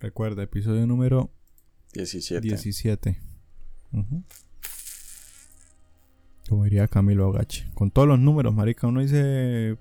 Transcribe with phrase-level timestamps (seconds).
[0.00, 1.30] Recuerda, episodio número
[1.92, 2.40] 17.
[2.40, 3.20] 17.
[3.92, 4.22] Ujú.
[6.48, 7.68] Como diría Camilo Agache.
[7.74, 8.86] Con todos los números, marica.
[8.86, 9.76] Uno dice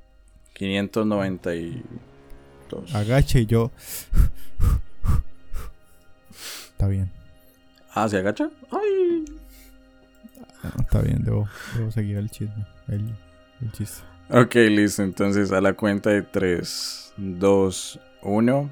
[0.55, 2.93] 592.
[2.93, 3.71] agache y yo...
[6.71, 7.09] Está bien.
[7.93, 8.49] Ah, ¿se agacha?
[8.71, 9.23] Ay.
[10.63, 12.65] Ah, Está bien, debo, debo seguir el chisme.
[12.89, 13.15] El,
[13.61, 14.01] el chiste.
[14.29, 15.01] Ok, listo.
[15.01, 18.70] Entonces a la cuenta de 3, 2, 1.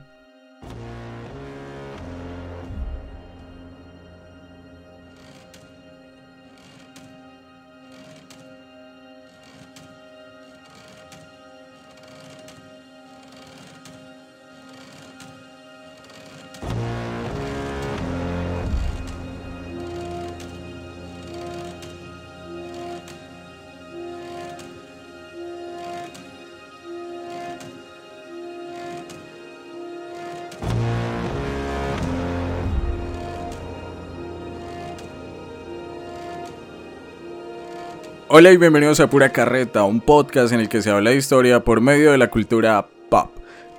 [38.39, 41.63] Hola y bienvenidos a Pura Carreta, un podcast en el que se habla de historia
[41.63, 43.31] por medio de la cultura pop.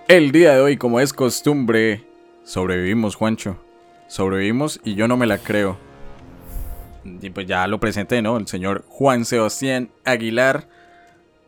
[0.08, 2.08] El día de hoy, como es costumbre,
[2.42, 3.56] sobrevivimos, Juancho.
[4.08, 5.78] Sobrevivimos y yo no me la creo.
[7.04, 8.36] Y pues ya lo presenté, ¿no?
[8.36, 10.68] El señor Juan Sebastián Aguilar,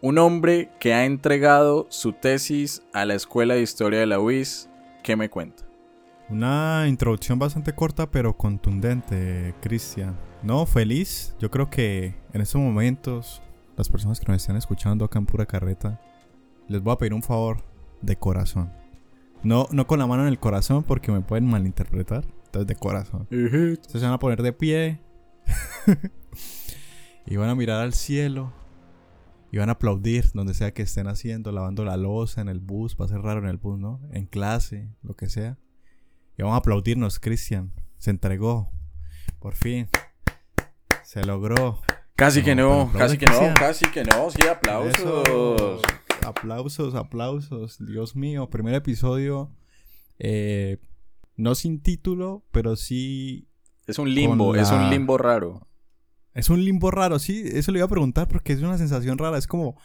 [0.00, 4.70] un hombre que ha entregado su tesis a la Escuela de Historia de la UIS.
[5.03, 5.64] ¿Qué me cuenta?
[6.28, 10.30] Una introducción bastante corta pero contundente, Cristian.
[10.43, 11.35] No, feliz.
[11.39, 13.43] Yo creo que en estos momentos,
[13.77, 16.01] las personas que nos están escuchando acá en Pura Carreta,
[16.67, 17.63] les voy a pedir un favor
[18.01, 18.73] de corazón.
[19.43, 22.25] No, no con la mano en el corazón porque me pueden malinterpretar.
[22.47, 23.29] Entonces de corazón.
[23.31, 25.01] Ustedes se van a poner de pie.
[27.27, 28.53] y van a mirar al cielo.
[29.53, 32.97] Y van a aplaudir donde sea que estén haciendo, lavando la losa en el bus.
[32.99, 34.01] Va a ser raro en el bus, ¿no?
[34.11, 35.59] En clase, lo que sea.
[36.39, 37.73] Y vamos a aplaudirnos, Cristian.
[37.99, 38.71] Se entregó.
[39.39, 39.89] Por fin.
[41.11, 41.80] Se logró.
[42.14, 44.31] Casi que No, casi que no, casi que no.
[44.31, 44.97] Sí, aplausos.
[44.97, 45.81] Eso.
[46.25, 47.84] Aplausos, aplausos.
[47.84, 48.48] Dios mío.
[48.48, 49.50] Primer episodio.
[50.20, 50.78] eh,
[51.34, 53.49] no sin título, pero sí.
[53.88, 55.66] Es un limbo, es un limbo raro.
[56.32, 57.43] Es un limbo raro, sí.
[57.44, 59.37] Eso le iba a preguntar porque es una sensación rara.
[59.37, 59.81] Es como.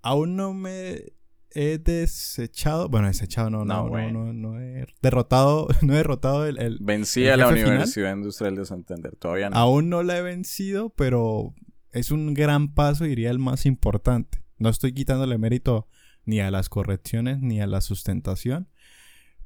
[0.00, 1.12] Aún no me
[1.54, 2.88] he desechado.
[2.88, 5.68] Bueno, desechado, no, No, no, no, no, no he derrotado.
[5.82, 7.66] No he derrotado el- el, Vencí ¿El a la final?
[7.68, 9.16] Universidad Industrial de Santander.
[9.16, 9.56] Todavía no.
[9.56, 11.54] Aún no la he vencido, pero
[11.92, 14.42] es un gran paso, diría el más importante.
[14.58, 15.88] No estoy quitándole mérito
[16.24, 18.68] ni a las correcciones ni a la sustentación,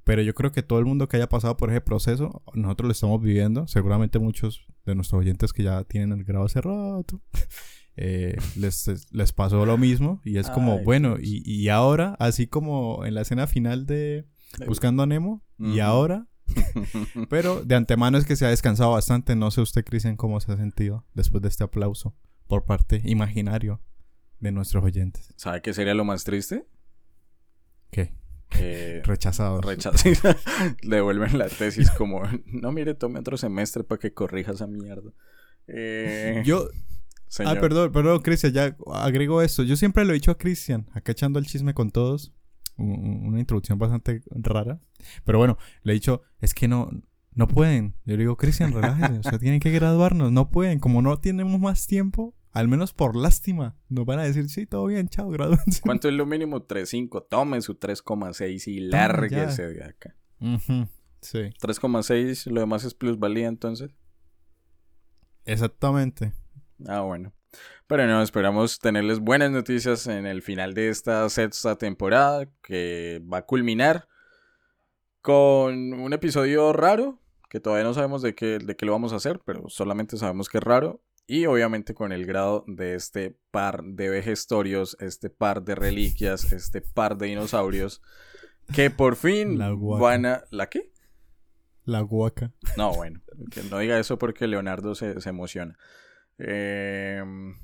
[0.04, 2.92] pero yo creo que todo el mundo que haya pasado por ese proceso, nosotros lo
[2.92, 3.68] estamos viviendo.
[3.68, 7.20] Seguramente muchos de nuestros oyentes que ya tienen el grado hace rato,
[7.96, 12.46] eh, les, les pasó lo mismo y es como, Ay, bueno, y, y ahora, así
[12.46, 14.26] como en la escena final de
[14.66, 16.26] Buscando a Nemo, y ahora
[17.28, 19.36] pero de antemano es que se ha descansado bastante.
[19.36, 22.14] No sé usted, Cristian, cómo se ha sentido después de este aplauso
[22.46, 23.80] por parte imaginario
[24.40, 25.32] de nuestros oyentes.
[25.36, 26.66] ¿Sabe qué sería lo más triste?
[27.90, 28.12] ¿Qué?
[28.48, 29.64] Que Rechazados.
[29.64, 30.14] rechacen,
[30.82, 35.10] le devuelven la tesis como, no mire, tome otro semestre para que corrija esa mierda.
[35.68, 36.68] Eh, Yo,
[37.32, 37.56] señor.
[37.56, 39.62] ah, perdón, perdón, Cristian, ya agrego esto.
[39.62, 42.32] Yo siempre lo he dicho a Cristian, acá echando el chisme con todos.
[42.76, 44.80] Una introducción bastante rara.
[45.24, 46.90] Pero bueno, le he dicho, es que no,
[47.34, 47.94] no pueden.
[48.04, 50.78] Yo le digo, Cristian, relájese, o sea, tienen que graduarnos, no pueden.
[50.80, 54.86] Como no tenemos más tiempo, al menos por lástima, nos van a decir, sí, todo
[54.86, 55.80] bien, chao, gradúense.
[55.82, 56.66] ¿Cuánto es lo mínimo?
[56.66, 57.26] 3.5.
[57.28, 60.16] Tome su 3,6 y lárguese de acá.
[60.40, 60.88] Ujú,
[61.20, 63.90] Sí, 3,6, lo demás es plusvalía entonces.
[65.44, 66.32] exactamente.
[66.88, 67.32] Ah, bueno.
[67.86, 73.38] Pero no, esperamos tenerles buenas noticias en el final de esta sexta temporada que va
[73.38, 74.08] a culminar
[75.20, 79.16] con un episodio raro que todavía no sabemos de qué, de qué lo vamos a
[79.16, 81.02] hacer, pero solamente sabemos que es raro.
[81.26, 86.80] Y obviamente con el grado de este par de vejestorios, este par de reliquias, este
[86.80, 88.02] par de dinosaurios
[88.72, 90.02] que por fin La guaca.
[90.02, 90.44] van a...
[90.50, 90.92] ¿La qué?
[91.84, 92.52] La guaca.
[92.76, 93.20] No, bueno,
[93.50, 95.76] que no diga eso porque Leonardo se, se emociona.
[96.44, 97.56] Em,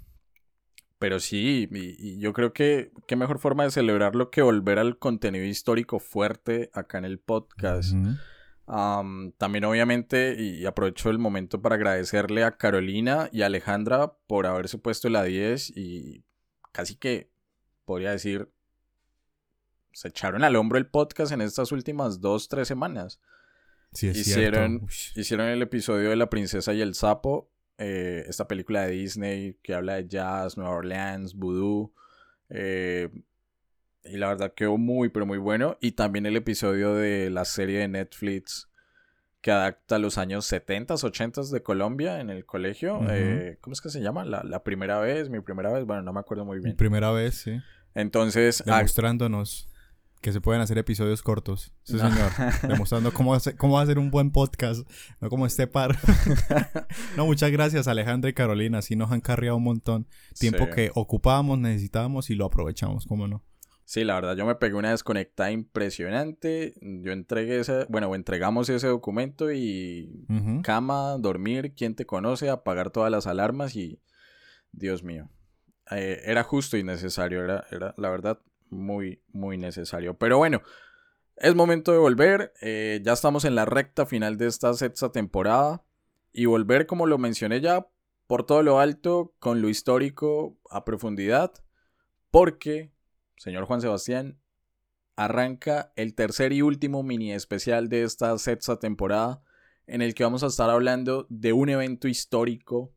[0.99, 4.99] pero sí, y, y yo creo que qué mejor forma de celebrarlo que volver al
[4.99, 7.95] contenido histórico fuerte acá en el podcast.
[8.69, 14.77] También obviamente, y aprovecho el momento para agradecerle a Carolina y a Alejandra por haberse
[14.79, 16.25] puesto la 10 y
[16.71, 17.31] casi que,
[17.87, 18.51] podría decir,
[19.93, 23.21] se echaron al hombro el podcast en estas últimas dos, tres semanas.
[23.95, 24.87] Sí, es Hicieron-.
[25.17, 29.75] Hicieron el episodio de La Princesa y el Sapo, eh, esta película de Disney que
[29.75, 31.93] habla de jazz, Nueva Orleans, vudú.
[32.51, 33.09] eh,
[34.05, 35.77] Y la verdad quedó muy, pero muy bueno.
[35.81, 38.69] Y también el episodio de la serie de Netflix
[39.41, 43.01] que adapta los años 70, 80 de Colombia en el colegio.
[43.09, 44.25] Eh, ¿Cómo es que se llama?
[44.25, 45.85] La, primera vez, mi primera vez.
[45.85, 46.77] Bueno, no me acuerdo muy bien.
[46.77, 47.61] primera vez, sí.
[47.95, 48.63] Entonces.
[48.67, 49.68] Demostrándonos
[50.21, 51.73] que se pueden hacer episodios cortos.
[51.83, 52.31] Sí, señor.
[52.69, 54.89] Demostrando cómo, hace, cómo hacer un buen podcast,
[55.21, 55.97] no como este par.
[57.17, 58.83] no, muchas gracias Alejandra y Carolina.
[58.83, 60.07] Sí nos han cargado un montón.
[60.39, 63.45] Tiempo que ocupábamos, necesitábamos y lo aprovechamos, ¿cómo no?
[63.85, 66.75] Sí, la verdad, yo me pegué una desconectada impresionante.
[66.83, 70.27] Yo entregué ese, bueno, entregamos ese documento y
[70.63, 74.03] cama, dormir, quién te conoce, apagar todas las alarmas y,
[74.73, 75.31] Dios mío,
[75.91, 80.19] eh, era justo y necesario, era, era, la verdad, muy, muy necesario.
[80.19, 80.63] Pero bueno,
[81.37, 82.53] es momento de volver.
[82.61, 85.83] Eh, ya estamos en la recta final de esta sexta temporada
[86.33, 87.87] y volver, como lo mencioné ya,
[88.27, 91.53] por todo lo alto, con lo histórico a profundidad,
[92.31, 92.93] porque
[93.39, 94.39] señor Juan Sebastián,
[95.17, 99.43] arranca el tercer y último mini especial de esta sexta temporada
[99.87, 102.93] en el que vamos a estar hablando de un evento histórico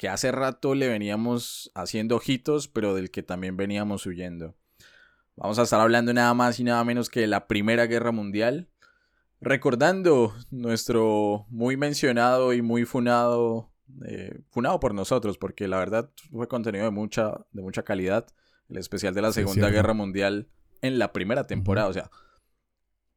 [0.00, 4.54] que hace rato le veníamos haciendo ojitos, pero del que también veníamos huyendo.
[5.36, 8.70] Vamos a estar hablando nada más y nada menos que de la Primera Guerra Mundial,
[9.42, 13.72] recordando nuestro muy mencionado y muy funado,
[14.06, 18.26] eh, funado por nosotros, porque la verdad fue contenido de mucha, de mucha calidad
[18.70, 20.48] el especial de la Segunda Guerra Mundial
[20.80, 21.88] en la primera temporada.
[21.88, 22.10] O sea,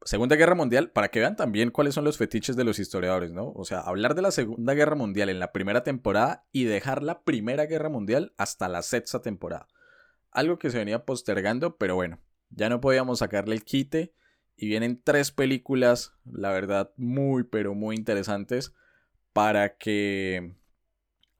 [0.06, 3.52] Segunda Guerra Mundial, para que vean también cuáles son los fetiches de los historiadores, ¿no?
[3.56, 7.24] O sea, hablar de la Segunda Guerra Mundial en la primera temporada y dejar la
[7.24, 9.68] Primera Guerra Mundial hasta la sexta temporada.
[10.32, 12.20] Algo que se venía postergando, pero bueno,
[12.50, 14.14] ya no podíamos sacarle el quite.
[14.56, 18.74] Y vienen tres películas, la verdad, muy, pero muy interesantes
[19.34, 20.54] para que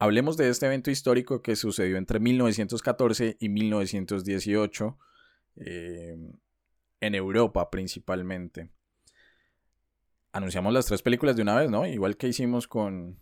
[0.04, 4.98] Hablemos de este evento histórico que sucedió entre 1914 y 1918
[5.56, 6.18] eh,
[7.06, 8.70] en Europa principalmente.
[10.32, 11.86] Anunciamos las tres películas de una vez, ¿no?
[11.86, 13.20] Igual que hicimos con,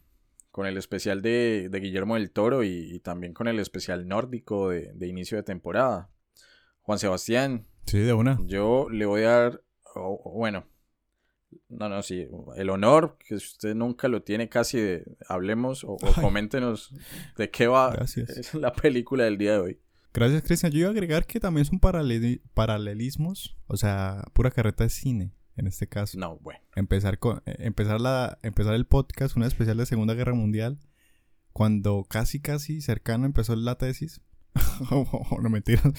[0.55, 5.37] el especial de, Guillermo del Toro y, también con el especial nórdico de, de, inicio
[5.37, 6.09] de temporada.
[6.81, 7.67] Juan Sebastián.
[7.85, 8.39] Sí, de una.
[8.45, 9.63] Yo le voy a dar,
[9.95, 10.65] bueno,
[11.69, 12.27] no, no, sí.
[12.55, 15.17] El honor, que usted nunca lo tiene casi de...
[15.27, 16.93] Hablemos o, coméntenos
[17.37, 17.97] de qué va
[18.53, 19.79] la película del día de hoy.
[20.13, 20.71] Gracias, Cristian.
[20.71, 23.57] Yo iba a agregar que también son paralelismos.
[23.67, 26.17] O sea, pura carreta de cine, en este caso.
[26.19, 26.59] No, bueno.
[26.75, 30.79] Empezar, con, eh, empezar, la, empezar el podcast, una especial de Segunda Guerra Mundial,
[31.53, 34.21] cuando casi, casi cercano empezó la tesis.
[35.41, 35.93] no mentiras.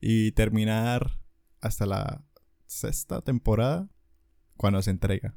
[0.00, 1.20] Y terminar
[1.60, 2.24] hasta la
[2.66, 3.88] sexta temporada
[4.56, 5.34] cuando se entrega.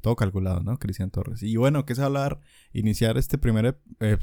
[0.00, 0.78] Todo calculado, ¿no?
[0.78, 1.42] Cristian Torres.
[1.42, 2.40] Y bueno, ¿qué es hablar?
[2.72, 4.18] Iniciar este primer, eh,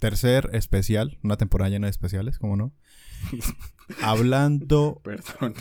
[0.00, 2.72] tercer especial, una temporada llena de especiales, ¿cómo no?
[4.02, 5.00] Hablando...
[5.04, 5.54] Perdón.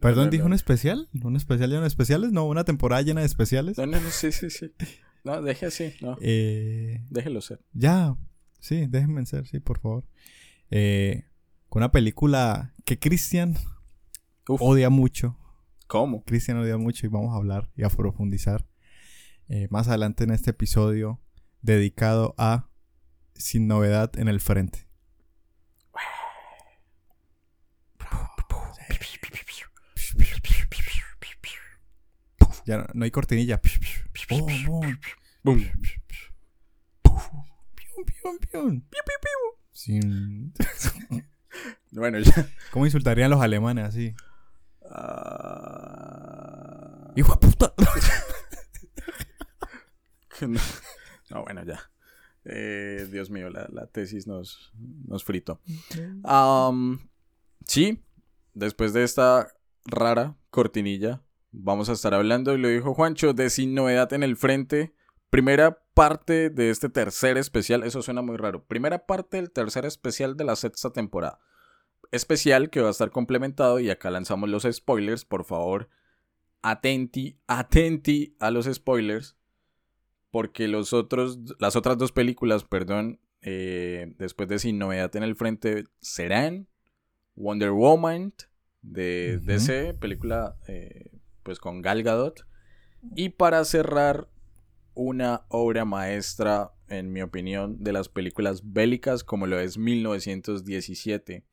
[0.00, 1.08] ¿Perdón, dijo un especial?
[1.22, 2.32] ¿Un especial lleno de especiales?
[2.32, 3.78] No, una temporada llena de especiales.
[3.78, 4.72] No, no, no, sí, sí, sí.
[5.24, 6.16] No, deje así, no.
[6.20, 7.60] Eh, Déjelo ser.
[7.72, 8.16] Ya,
[8.60, 10.04] sí, déjenme ser, sí, por favor.
[10.70, 11.24] Eh,
[11.68, 13.56] con una película que Cristian
[14.46, 15.36] odia mucho.
[15.86, 16.22] ¿Cómo?
[16.24, 18.66] Cristian odia mucho y vamos a hablar y a profundizar
[19.48, 21.20] eh, más adelante en este episodio
[21.62, 22.67] dedicado a
[23.38, 24.86] Sin Novedad en el Frente.
[32.66, 33.60] Ya no, hay cortinilla.
[41.92, 42.46] Bueno, ya.
[42.70, 44.14] ¿Cómo insultarían los alemanes así?
[44.82, 44.88] Uh...
[47.16, 47.72] ¡Hijo de puta!
[51.30, 51.90] no, bueno, ya.
[52.48, 54.72] Eh, Dios mío, la, tesis nos,
[55.06, 55.60] nos frito.
[57.66, 58.02] sí,
[58.54, 59.48] después de esta
[59.84, 64.36] rara cortinilla, vamos a estar hablando, y lo dijo Juancho, de Sin Novedad en el
[64.36, 64.94] Frente.
[65.30, 68.64] Primera parte de este tercer especial, eso suena muy raro.
[68.64, 71.38] Primera parte del tercer especial de la sexta temporada
[72.12, 75.88] especial que va a estar complementado y acá lanzamos los spoilers, por favor,
[76.62, 79.36] atenti, atenti a los spoilers,
[80.30, 85.36] porque los otros, las otras dos películas, perdón, eh, después de Sin Novedad en el
[85.36, 86.68] Frente, serán
[87.34, 88.34] Wonder Woman
[88.82, 91.10] de DC, película eh,
[91.42, 92.46] pues con Gal Gadot,
[93.14, 94.28] y para cerrar,
[94.94, 101.44] una obra maestra, en mi opinión, de las películas bélicas como lo es 1917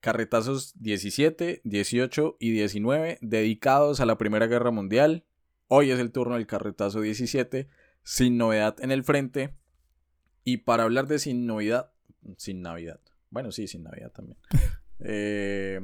[0.00, 5.24] Carretazos 17, 18 y 19 dedicados a la Primera Guerra Mundial.
[5.68, 7.68] Hoy es el turno del carretazo 17,
[8.02, 9.54] sin novedad en el frente.
[10.44, 11.92] Y para hablar de sin novedad,
[12.36, 13.00] sin Navidad.
[13.30, 14.38] Bueno, sí, sin Navidad también.
[15.00, 15.80] Eh,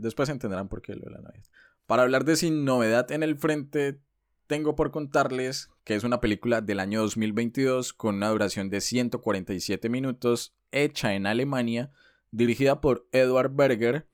[0.00, 1.46] después entenderán por qué lo de la Navidad.
[1.86, 4.00] Para hablar de Sin Novedad en el Frente,
[4.48, 9.88] tengo por contarles que es una película del año 2022 con una duración de 147
[9.88, 11.92] minutos, hecha en Alemania,
[12.32, 14.08] dirigida por Edward Berger,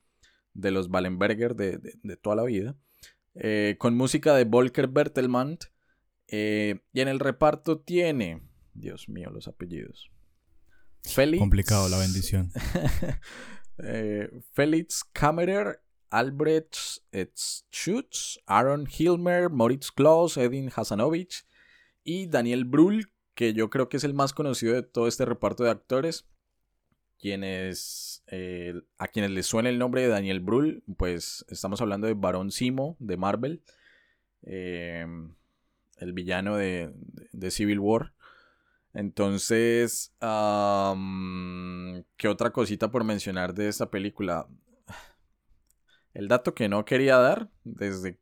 [0.53, 2.75] de los Wallenberger de, de, toda la vida,
[3.35, 5.57] eh, con música de Volker Bertelmann,
[6.27, 8.41] eh, y en el reparto tiene,
[8.73, 10.11] Dios mío, los apellidos.
[11.03, 12.51] Felix, Complicado la bendición.
[13.83, 16.77] eh, Felix Kammerer, Albrecht
[17.71, 21.45] Schutz, Aaron Hilmer, Moritz Klaus, Edin Hasanovich
[22.03, 25.63] y Daniel Brühl, que yo creo que es el más conocido de todo este reparto
[25.63, 26.27] de actores.
[27.23, 32.15] Quienes, eh, a quienes les suena el nombre de Daniel Brühl, pues estamos hablando de
[32.15, 33.63] Barón Simo de Marvel,
[34.41, 35.07] eh,
[35.99, 36.91] el villano de,
[37.49, 38.11] Civil War.
[38.93, 40.27] Entonces, ¿qué
[42.27, 44.49] otra cosita por mencionar de esta película?
[46.13, 48.19] El dato que no quería dar desde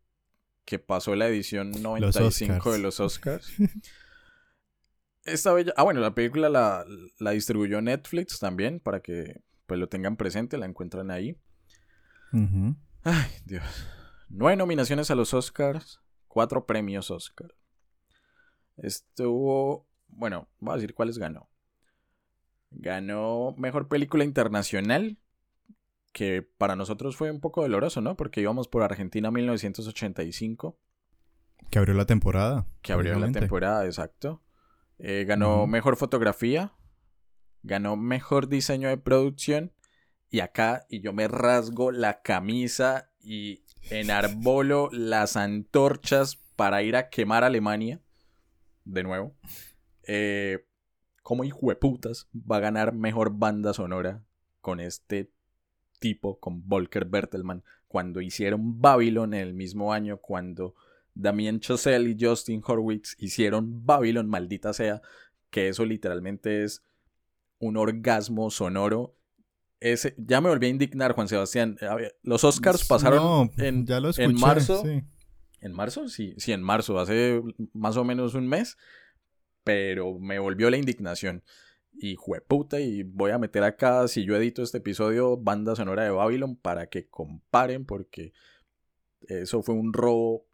[0.64, 3.52] que pasó la edición 95 de los Oscars.
[5.26, 5.74] Esta bella...
[5.78, 10.66] Ah, bueno, la película la, distribuyó Netflix también para que pues lo tengan presente, la
[10.66, 11.38] encuentran ahí.
[13.04, 13.64] Ay, Dios.
[14.30, 17.54] Nueve nominaciones a los Oscars, cuatro premios Oscar.
[18.78, 21.50] Estuvo, bueno, voy a decir cuáles ganó.
[22.72, 25.18] Ganó Mejor Película Internacional,
[26.14, 28.16] que para nosotros fue un poco doloroso, ¿no?
[28.16, 30.78] Porque íbamos por Argentina 1985.
[31.70, 32.66] Que abrió la temporada.
[32.82, 34.42] Que abrió la temporada, exacto.
[35.04, 36.74] Eh, ganó Mejor Fotografía,
[37.64, 39.74] ganó Mejor Diseño de Producción.
[40.30, 47.10] Y acá, y yo me rasgo la camisa y enarbolo las antorchas para ir a
[47.10, 48.00] quemar Alemania.
[48.86, 49.36] De nuevo.
[50.04, 50.66] Eh,
[51.24, 54.24] como hijo de putas va a ganar mejor banda sonora
[54.62, 55.32] con este
[56.00, 60.76] tipo con Volker Bertelmann cuando hicieron Babylon en el mismo año, cuando
[61.14, 65.02] Damien Chazelle y Justin Horwitz hicieron Babylon, maldita sea,
[65.50, 66.84] que eso literalmente es
[67.60, 69.16] un orgasmo sonoro.
[69.80, 71.78] Ese, ya me volví a indignar, Juan Sebastián.
[72.24, 73.86] Los Oscars pasaron en,
[74.18, 74.84] en marzo.
[75.60, 76.08] ¿En marzo?
[76.08, 77.42] Sí, sí, en marzo, hace
[77.74, 78.78] más o menos un mes.
[79.64, 81.44] Pero me volvió la indignación
[81.94, 86.10] y jueputa, y voy a meter acá, si yo edito este episodio, banda sonora de
[86.10, 88.34] Babylon para que comparen, porque
[89.28, 90.48] eso fue un robo,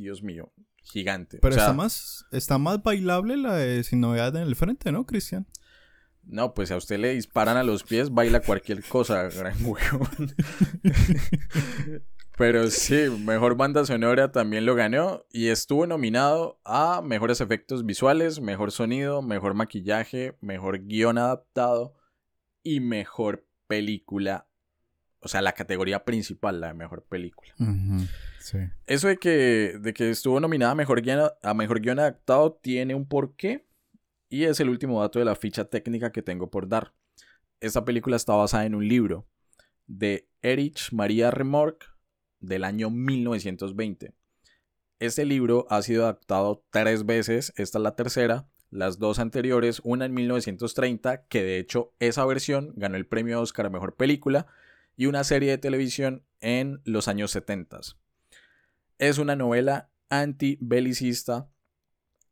[0.00, 0.52] Dios mío,
[0.82, 1.38] gigante.
[1.40, 5.46] Pero está, más, está más bailable la de Sin Novedad en el Frente, ¿no, Cristian?
[6.24, 10.08] No, pues a usted le disparan a los pies, baila cualquier cosa, gran huevo.
[12.36, 18.40] Pero sí, mejor banda sonora también lo ganó y estuvo nominado a mejores efectos visuales,
[18.40, 21.94] mejor sonido, mejor maquillaje, mejor guion adaptado
[22.62, 24.49] y mejor película.
[25.20, 27.52] O sea, la categoría principal, la de mejor película.
[28.86, 32.94] Eso de que, de que estuvo nominada a mejor, guion, a mejor guion adaptado tiene
[32.94, 33.66] un porqué
[34.30, 36.94] y es el último dato de la ficha técnica que tengo por dar.
[37.60, 39.26] Esta película está basada en un libro
[39.86, 41.86] de Erich Maria Remorque
[42.38, 44.14] del año 1920.
[45.00, 50.04] Este libro ha sido adaptado tres veces, esta es la tercera, las dos anteriores, una
[50.04, 54.46] en 1930, que de hecho esa versión ganó el premio Oscar a Mejor Película,
[55.00, 57.80] y una serie de televisión en los años 70.
[58.98, 61.48] Es una novela anti-belicista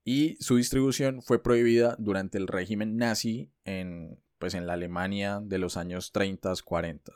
[0.05, 5.57] y su distribución fue prohibida durante el régimen nazi en, pues, en la Alemania de
[5.57, 7.13] los años 30, 40.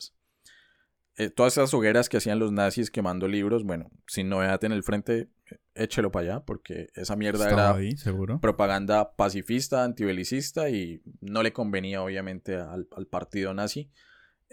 [1.19, 4.83] Eh, todas esas hogueras que hacían los nazis quemando libros, bueno, sin novedad en el
[4.83, 5.29] frente,
[5.75, 12.57] échelo para allá, porque esa mierda era propaganda pacifista, antibelicista y no le convenía obviamente
[12.57, 13.91] al, partido nazi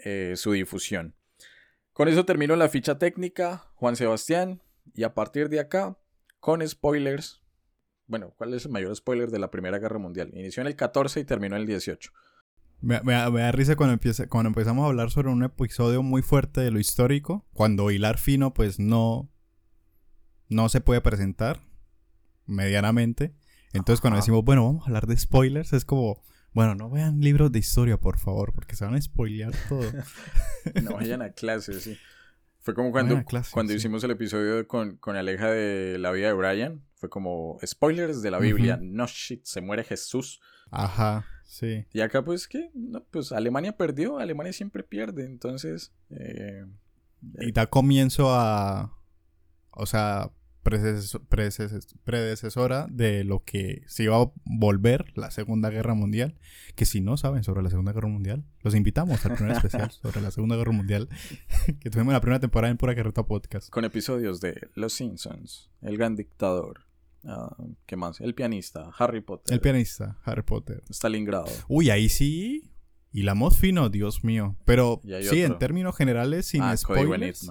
[0.04, 1.14] eh, su difusión.
[1.92, 4.62] Con eso termino la ficha técnica, Juan Sebastián,
[4.94, 5.98] y a partir de acá,
[6.38, 7.42] con spoilers,
[8.06, 10.30] bueno, ¿cuál es el mayor spoiler de la Primera Guerra Mundial?
[10.34, 12.10] Inició en el 14 y terminó en el 18.
[12.80, 16.70] Me, da risa cuando, empieza, cuando empezamos a hablar sobre un episodio muy fuerte de
[16.70, 19.30] lo histórico, cuando hilar fino pues no,
[20.48, 21.60] no se puede presentar
[22.46, 23.34] medianamente.
[23.74, 27.52] Entonces cuando decimos, bueno, vamos a hablar de spoilers, es como, bueno, no vean libros
[27.52, 29.90] de historia, por favor, porque se van a spoilear todo.
[30.82, 31.96] no vayan a clase, sí.
[32.60, 36.82] Fue como cuando, cuando hicimos el episodio con, con Aleja de la vida de Brian.
[36.94, 38.78] Fue como spoilers de la Biblia.
[38.82, 40.40] No shit, se muere Jesús.
[40.70, 41.24] Ajá.
[41.44, 41.86] Sí.
[41.92, 42.70] Y acá, pues, ¿qué?
[42.74, 45.92] No, pues Alemania perdió, Alemania siempre pierde, entonces...
[46.10, 46.64] Eh,
[47.40, 48.96] y da comienzo a...
[49.70, 50.30] O sea,
[50.62, 56.38] predecesora de lo que se iba a volver la Segunda Guerra Mundial.
[56.74, 60.20] Que si no saben sobre la Segunda Guerra Mundial, los invitamos al primer especial sobre
[60.20, 61.08] la Segunda Guerra Mundial
[61.80, 63.70] que tuvimos la primera temporada en Pura Carreta Podcast.
[63.70, 66.80] Con episodios de Los Simpsons, El Gran Dictador,
[67.24, 68.20] ah, ¿qué más?
[68.20, 69.54] El pianista, Harry Potter.
[69.54, 70.82] El pianista, Harry Potter.
[70.90, 71.46] Stalingrado.
[71.68, 72.66] Uy, ahí sí.
[73.12, 74.56] Y la fino, Dios mío.
[74.64, 77.50] Pero sí, en términos generales, sin ah, spoilers.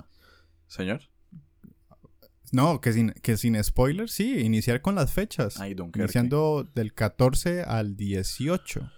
[0.68, 1.02] Señor.
[2.52, 5.60] No, que sin, que sin spoilers, sí, iniciar con las fechas.
[5.96, 8.92] Iniciando del 14 al 18.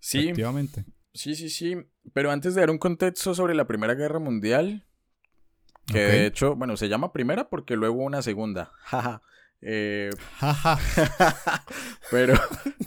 [0.00, 0.18] Sí.
[0.18, 0.84] Efectivamente.
[1.14, 1.76] Sí, sí, sí.
[2.12, 4.86] Pero antes de dar un contexto sobre la Primera Guerra Mundial,
[5.86, 8.72] que de hecho, bueno, se llama Primera porque luego una Segunda.
[8.84, 9.22] Jaja.
[9.60, 10.10] Eh,
[12.10, 12.34] pero,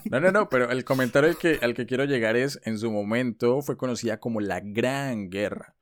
[0.10, 2.92] no, no, no, pero el comentario al que, al que quiero llegar es, en su
[2.92, 5.76] momento fue conocida como la Gran Guerra.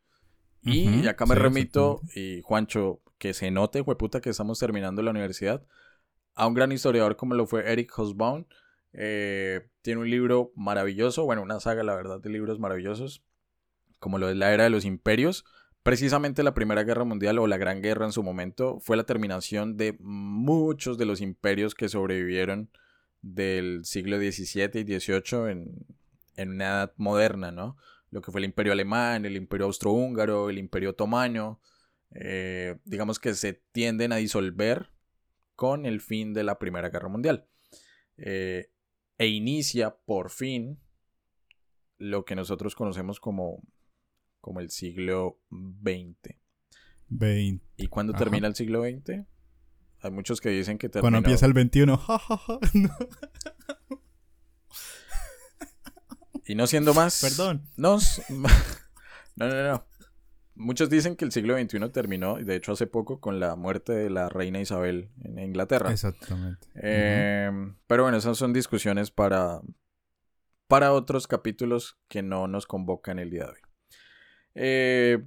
[0.62, 5.64] Y acá me remito, y Juancho, que se note, puta, que estamos terminando la universidad,
[6.36, 8.46] a un gran historiador como lo fue Eric Hobsbawm.
[8.94, 13.24] Eh, tiene un libro maravilloso, bueno, una saga, la verdad, de libros maravillosos,
[14.00, 15.46] como lo es La Era de los Imperios.
[15.84, 19.78] Precisamente la Primera Guerra Mundial o la Gran Guerra en su momento fue la terminación
[19.78, 22.70] de muchos de los imperios que sobrevivieron
[23.22, 25.86] del siglo XVII y XVIII en,
[26.36, 27.76] en una edad moderna, ¿no?
[28.12, 31.60] Lo que fue el Imperio Alemán, el Imperio Austrohúngaro, el Imperio Otomano,
[32.12, 34.92] eh, digamos que se tienden a disolver
[35.56, 37.48] con el fin de la Primera Guerra Mundial.
[38.18, 38.72] Eh,
[39.18, 40.80] e inicia por fin
[41.98, 43.62] lo que nosotros conocemos como,
[44.40, 46.38] como el siglo XX.
[47.10, 47.66] 20.
[47.78, 49.26] ¿Y cuándo termina el siglo XX?
[50.02, 51.02] Hay muchos que dicen que termina.
[51.02, 52.02] Cuando empieza el 21.
[56.46, 57.20] y no siendo más.
[57.22, 57.68] Perdón.
[59.36, 59.86] No, no, no.
[60.60, 64.10] Muchos dicen que el siglo XXI terminó, de hecho hace poco, con la muerte de
[64.10, 65.90] la reina Isabel en Inglaterra.
[65.90, 66.68] Exactamente.
[66.76, 69.62] Em, pero bueno, esas son discusiones para,
[70.68, 73.60] para otros capítulos que no nos convocan el día de hoy.
[74.56, 75.24] Eh,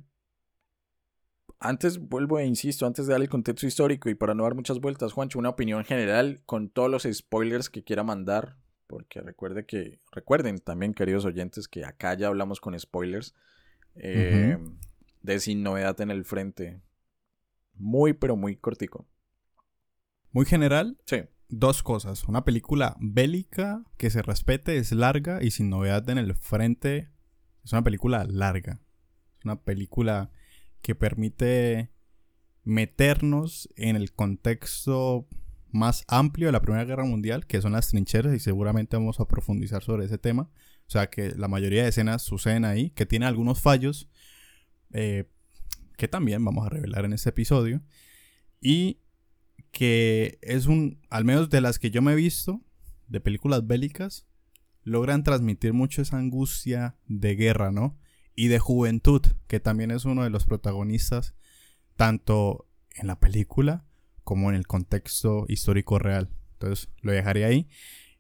[1.61, 4.81] antes, vuelvo e insisto, antes de darle el contexto histórico y para no dar muchas
[4.81, 9.99] vueltas, Juancho, una opinión general con todos los spoilers que quiera mandar, porque recuerde que,
[10.11, 13.35] recuerden también, queridos oyentes, que acá ya hablamos con spoilers.
[13.95, 14.59] Eh,
[15.23, 16.83] de sin novedad en el frente.
[17.75, 19.07] Muy, pero muy cortico.
[20.31, 20.99] Muy general.
[21.07, 21.23] Sí.
[21.49, 22.25] Dos cosas.
[22.25, 27.11] Una película bélica que se respete, es larga y sin novedad en el frente.
[27.65, 28.81] Es una película larga.
[29.39, 30.31] Es una película
[30.81, 31.91] que permite
[32.65, 35.29] meternos en el contexto
[35.71, 39.27] más amplio de la Primera Guerra Mundial, que son las trincheras, y seguramente vamos a
[39.27, 40.51] profundizar sobre ese tema.
[40.87, 44.09] O sea, que la mayoría de escenas suceden ahí, que tiene algunos fallos,
[44.93, 45.29] eh,
[45.97, 47.83] que también vamos a revelar en este episodio,
[48.61, 49.01] y
[49.71, 52.61] que es un, al menos de las que yo me he visto,
[53.09, 54.27] de películas bélicas,
[54.85, 57.99] logran transmitir mucho esa angustia de guerra, ¿no?
[58.35, 61.35] Y de juventud, que también es uno de los protagonistas,
[61.97, 63.87] tanto en la película
[64.25, 66.31] como en el contexto histórico real.
[66.55, 67.69] Entonces, lo dejaré ahí.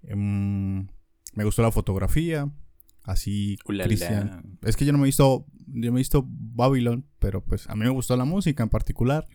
[0.02, 0.88] Em,
[1.34, 2.50] me gustó la fotografía,
[3.04, 4.58] Así, Cristian.
[4.62, 7.74] Es que yo no me he visto, yo me he visto Babylon, pero pues a
[7.74, 9.28] mí me gustó la música en particular.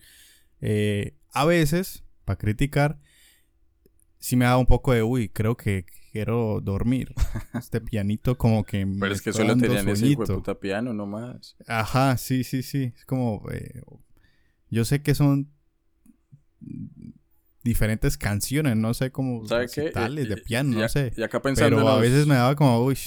[0.62, 2.99] Eh, a veces, para criticar,
[4.19, 7.13] sí me da un poco de, uy, creo que quiero dormir.
[7.53, 8.88] Este pianito como que...
[8.99, 11.56] Pero es que solo tenían ese puta piano nomás.
[11.67, 12.93] Ajá, sí, sí, sí.
[12.95, 13.43] Es como...
[13.51, 13.82] Eh,
[14.69, 15.49] yo sé que son
[17.63, 19.45] diferentes canciones, no sé cómo...
[19.47, 19.91] ¿Sabes qué?
[19.91, 21.13] de eh, piano, no sé.
[21.15, 22.97] Y acá pensando Pero a veces me daba como, uy...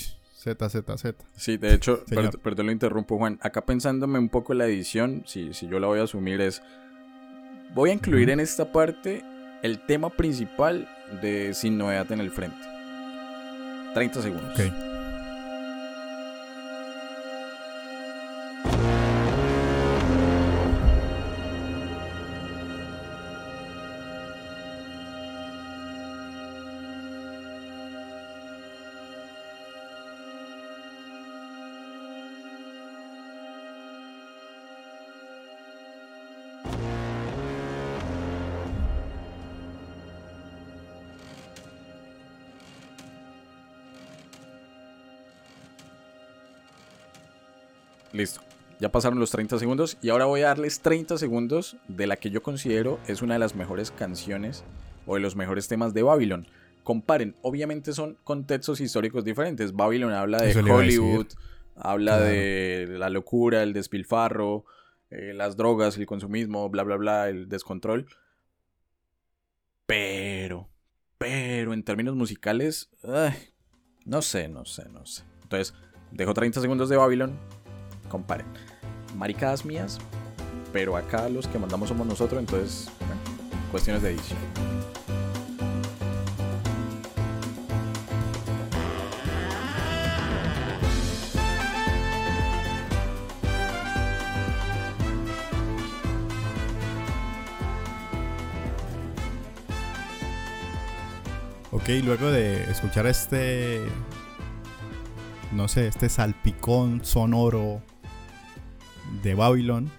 [0.40, 1.24] Z, Z, Z.
[1.37, 2.03] Sí, de hecho,
[2.42, 3.38] perdón, lo interrumpo, Juan.
[3.42, 6.62] Acá pensándome un poco la edición, si, si yo la voy a asumir, es.
[7.74, 9.22] Voy a incluir en esta parte
[9.62, 10.88] el tema principal
[11.20, 12.57] de Sin Novedad en el Frente.
[13.92, 14.59] 30 segundos.
[14.59, 14.89] Ok.
[48.80, 52.30] Ya pasaron los 30 segundos y ahora voy a darles 30 segundos de la que
[52.30, 54.64] yo considero es una de las mejores canciones
[55.06, 56.46] o de los mejores temas de Babylon.
[56.82, 59.74] Comparen, obviamente son contextos históricos diferentes.
[59.74, 61.26] Babylon habla de Hollywood,
[61.76, 64.64] habla de la locura, el despilfarro,
[65.10, 68.06] eh, las drogas, el consumismo, bla, bla, bla, el descontrol.
[69.84, 70.70] Pero,
[71.18, 72.88] pero en términos musicales,
[74.06, 75.24] no sé, no sé, no sé.
[75.42, 75.74] Entonces,
[76.12, 77.38] dejo 30 segundos de Babylon.
[78.08, 78.46] Comparen.
[79.20, 79.98] Maricadas mías,
[80.72, 83.20] pero acá los que mandamos somos nosotros, entonces, bueno,
[83.70, 84.38] cuestiones de edición.
[101.70, 103.83] Ok, luego de escuchar este,
[105.52, 107.83] no sé, este salpicón sonoro
[109.22, 109.90] de Babylon,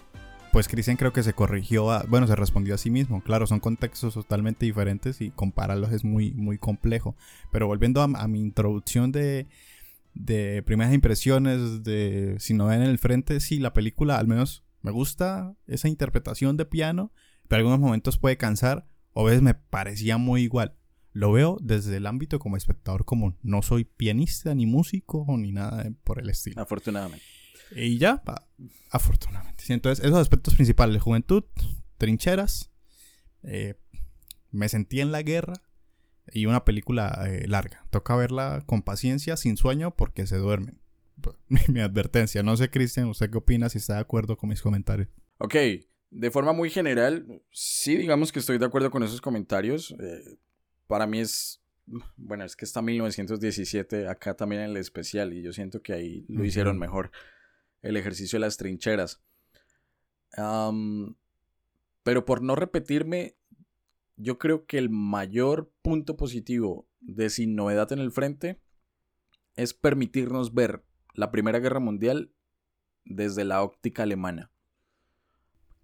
[0.52, 3.22] pues Christian creo que se corrigió, bueno, se respondió a sí mismo.
[3.22, 7.16] Claro, son contextos totalmente diferentes y compararlos es muy, muy complejo.
[7.52, 9.48] Pero volviendo a, mi introducción de,
[10.14, 14.64] de primeras impresiones, de si no ven en el frente, sí, la película al menos
[14.82, 17.14] me gusta esa interpretación de piano,
[17.48, 20.76] pero en algunos momentos puede cansar o a veces me parecía muy igual.
[21.14, 23.38] Lo veo desde el ámbito como espectador común.
[23.42, 26.62] No soy pianista, ni músico, ni nada por el estilo.
[26.62, 27.24] Afortunadamente.
[27.76, 28.22] Y ya,
[28.90, 29.64] afortunadamente.
[29.70, 31.44] entonces, esos aspectos principales, juventud,
[31.98, 32.72] trincheras,
[33.44, 33.76] eh,
[34.52, 35.54] me sentí en la guerra
[36.32, 37.86] y una película eh, larga.
[37.90, 40.80] Toca verla con paciencia, sin sueño, porque se duermen.
[41.48, 42.44] Mi, advertencia.
[42.44, 43.70] No sé, Cristian, ¿usted qué opina?
[43.70, 45.08] Si está de acuerdo con mis comentarios.
[45.38, 45.56] Ok,
[46.10, 49.96] de forma muy general, sí, digamos que estoy de acuerdo con esos comentarios.
[50.00, 50.38] Eh,
[50.88, 51.62] para mí es
[52.16, 56.26] bueno, es que está 1917 acá también en el especial y yo siento que ahí
[56.30, 57.12] lo hicieron mejor
[57.82, 59.22] el ejercicio de las trincheras.
[62.04, 63.36] pero por no repetirme,
[64.16, 68.62] yo creo que el mayor punto positivo de Sin Novedad en el Frente
[69.56, 72.32] es permitirnos ver la Primera Guerra Mundial
[73.04, 74.52] desde la óptica alemana.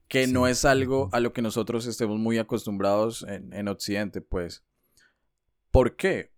[0.07, 4.63] Que no es algo a lo que nosotros estemos muy acostumbrados en, en Occidente, pues.
[5.69, 6.31] ¿Por qué?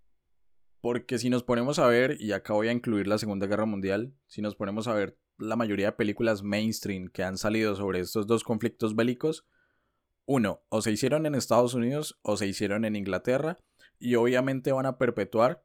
[0.82, 4.16] Porque si nos ponemos a ver, y acá voy a incluir la Segunda Guerra Mundial,
[4.28, 8.28] si nos ponemos a ver la mayoría de películas mainstream que han salido sobre estos
[8.28, 9.46] dos conflictos bélicos,
[10.26, 13.58] uno, o se hicieron en Estados Unidos o se hicieron en Inglaterra,
[14.00, 15.64] y obviamente van a perpetuar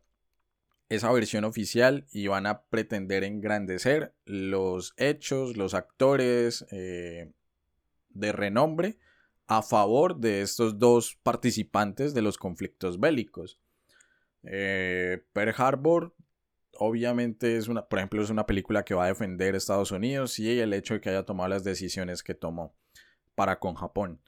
[0.89, 7.33] esa versión oficial y van a pretender engrandecer los hechos, los actores eh,
[8.11, 8.99] de renombre
[9.47, 13.59] a favor de estos dos participantes de los conflictos bélicos.
[14.43, 16.15] Eh, Pearl Harbor
[16.79, 20.59] obviamente es una, por ejemplo, es una película que va a defender Estados Unidos y
[20.59, 22.75] el hecho de que haya tomado las decisiones que tomó
[23.35, 24.21] para con Japón.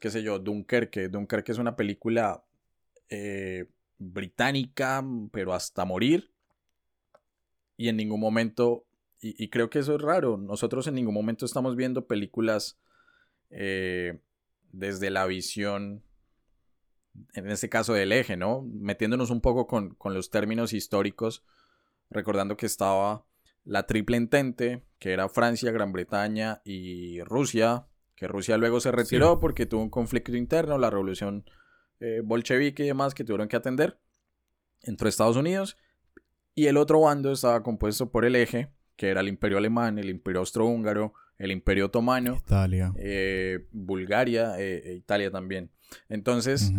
[0.00, 1.08] qué sé yo, Dunkerque.
[1.08, 2.44] Dunkerque es una película
[3.08, 3.66] eh,
[3.98, 6.32] británica, pero hasta morir.
[7.76, 8.86] Y en ningún momento,
[9.20, 12.78] y, creo que eso es raro, nosotros en ningún momento estamos viendo películas
[13.50, 14.20] eh,
[14.72, 16.02] desde la visión
[17.34, 18.62] en este caso del eje, ¿no?
[18.62, 21.44] Metiéndonos un poco con, los términos históricos,
[22.10, 23.24] recordando que estaba
[23.64, 29.40] la triple entente, que era Francia, Gran Bretaña y Rusia, que Rusia luego se retiró
[29.40, 31.44] porque tuvo un conflicto interno, la revolución
[32.00, 33.98] eh, bolchevique y demás que tuvieron que atender.
[34.82, 35.76] Entró Estados Unidos
[36.54, 40.10] y el otro bando estaba compuesto por el eje, que era el imperio alemán, el
[40.10, 45.70] imperio austrohúngaro, el imperio otomano, Italia, eh, Bulgaria eh, e Italia también.
[46.08, 46.72] Entonces,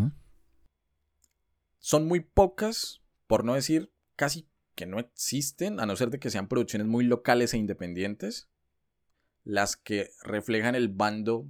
[1.79, 6.29] son muy pocas, por no decir casi que no existen, a no ser de que
[6.29, 8.49] sean producciones muy locales e independientes,
[9.43, 11.47] las que reflejan el bando.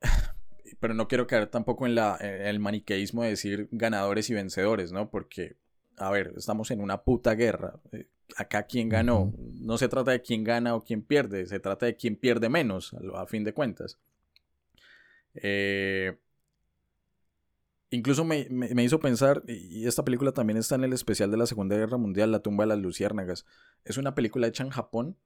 [0.80, 5.10] Pero no quiero caer tampoco en, la, el maniqueísmo de decir ganadores y vencedores, ¿no?
[5.10, 5.56] Porque,
[5.96, 7.80] a ver, estamos en una puta guerra.
[7.90, 9.32] Eh, acá quién ganó.
[9.60, 12.94] No se trata de quién gana o quién pierde, se trata de quién pierde menos,
[12.94, 13.98] a, a fin de cuentas.
[15.34, 16.16] Eh,
[17.90, 18.46] Incluso me,
[18.84, 22.30] hizo pensar, y esta película también está en el especial de la Segunda Guerra Mundial,
[22.30, 23.46] La tumba de las luciérnagas.
[23.84, 25.16] Es una película hecha en Japón.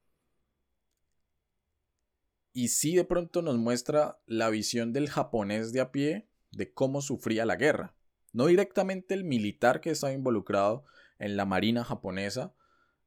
[2.53, 7.01] Y sí de pronto nos muestra la visión del japonés de a pie de cómo
[7.01, 7.95] sufría la guerra.
[8.31, 10.85] No directamente el militar que estaba involucrado
[11.19, 12.53] en la marina japonesa,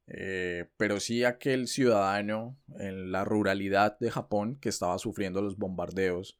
[0.05, 6.37] eh, pero sí aquel ciudadano en la ruralidad de Japón que estaba sufriendo los bombardeos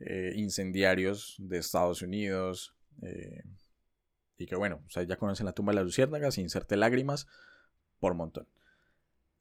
[0.00, 2.74] eh, incendiarios de Estados Unidos.
[3.02, 3.42] Eh,
[4.36, 7.26] y que bueno, o sea, ya conocen la tumba de las luciérnagas, inserte lágrimas,
[7.98, 8.46] por montón.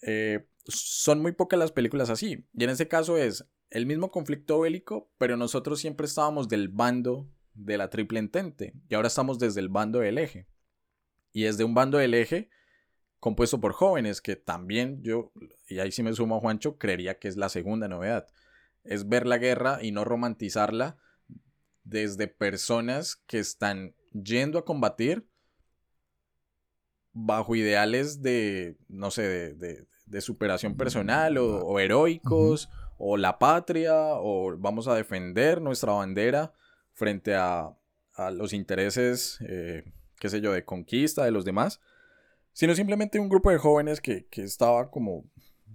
[0.01, 2.45] Eh, son muy pocas las películas así.
[2.53, 7.29] Y en este caso es el mismo conflicto bélico, pero nosotros siempre estábamos del bando
[7.53, 8.73] de la triple entente.
[8.89, 10.47] Y ahora estamos desde el bando del eje.
[11.31, 12.49] Y es de un bando del eje
[13.19, 15.31] compuesto por jóvenes, que también yo,
[15.67, 18.27] y ahí sí me sumo a Juancho, creería que es la segunda novedad
[18.87, 20.97] es ver la guerra y no romantizarla
[21.83, 25.27] desde personas que están yendo a combatir
[27.13, 29.87] bajo ideales de, no sé, de,
[30.21, 36.53] superación personal o, heroicos, o la patria, o vamos a defender nuestra bandera
[36.93, 37.73] frente a,
[38.33, 39.83] los intereses, eh,
[40.19, 41.79] qué sé yo, de conquista de los demás,
[42.51, 45.23] sino simplemente un grupo de jóvenes que, estaba como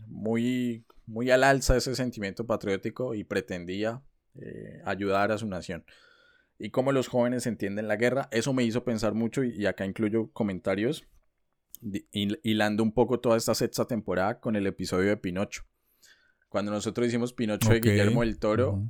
[0.08, 4.02] muy, muy al alza ese sentimiento patriótico y pretendía
[4.34, 5.84] eh, ayudar a su nación.
[6.58, 10.30] Y cómo los jóvenes entienden la guerra, eso me hizo pensar mucho y acá incluyo
[10.32, 11.06] comentarios
[12.12, 15.64] hilando un poco toda esta sexta temporada con el episodio de Pinocho.
[16.48, 18.82] Cuando nosotros hicimos Pinocho de Guillermo del Toro,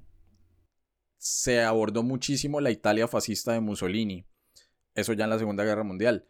[1.17, 4.27] se abordó muchísimo la Italia fascista de Mussolini.
[4.95, 6.27] Eso ya en la Segunda Guerra Mundial.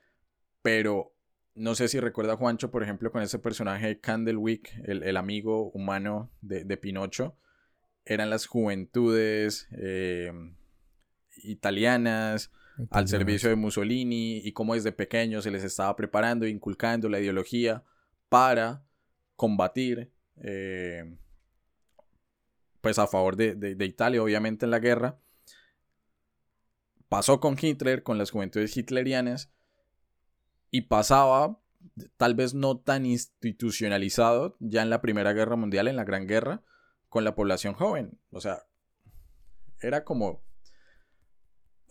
[0.60, 1.16] Pero
[1.54, 6.30] no sé si recuerda Juancho, por ejemplo, con ese personaje Candlewick, el, el amigo humano
[6.40, 7.36] de, de, Pinocho.
[8.04, 10.32] Eran las juventudes eh,
[11.44, 12.50] italianas,
[12.90, 17.84] al servicio de Mussolini y cómo desde pequeños se les estaba preparando, inculcando la ideología
[18.28, 18.82] para
[19.36, 20.10] combatir
[20.42, 21.16] eh,
[22.80, 25.18] pues a favor de, Italia, obviamente en la guerra.
[27.08, 29.52] Pasó con Hitler, con las juventudes hitlerianas,
[30.72, 31.60] y pasaba,
[32.16, 36.62] tal vez no tan institucionalizado, ya en la Primera Guerra Mundial, en la Gran Guerra,
[37.08, 38.18] con la población joven.
[38.32, 38.64] O sea,
[39.80, 40.42] era como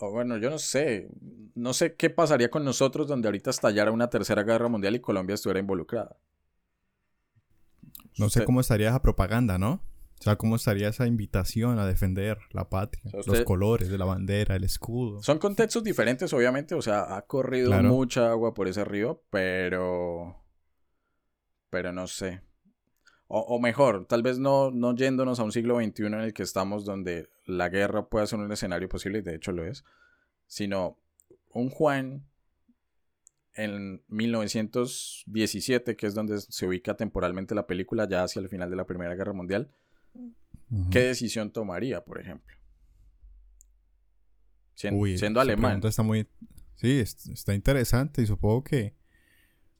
[0.10, 1.10] bueno, yo no sé,
[1.54, 5.36] no sé qué pasaría con nosotros donde ahorita estallara una tercera guerra mundial y Colombia
[5.36, 6.18] estuviera involucrada.
[8.18, 9.82] No sé cómo estaría esa propaganda, ¿no?
[10.22, 14.56] O sea, cómo estaría esa invitación a defender la patria, los colores de la bandera,
[14.56, 15.24] el escudo.
[15.24, 20.40] Son contextos diferentes, obviamente, o sea, ha corrido mucha agua por ese río, pero...
[21.72, 22.44] Pero no sé.
[23.26, 26.86] O, mejor, tal vez no, no yéndonos a un siglo XXI en el que estamos,
[26.86, 29.84] donde la guerra puede ser un escenario posible, y de hecho lo es,
[30.46, 31.00] sino
[31.50, 32.28] un Juan
[33.56, 38.76] en 1917, que es donde se ubica temporalmente la película, ya hacia el final de
[38.76, 39.72] la Primera Guerra Mundial,
[40.90, 42.56] ¿qué decisión tomaría, por ejemplo?
[44.74, 45.82] siendo alemán.
[45.84, 46.28] Está muy,
[46.76, 48.96] sí, está interesante y supongo que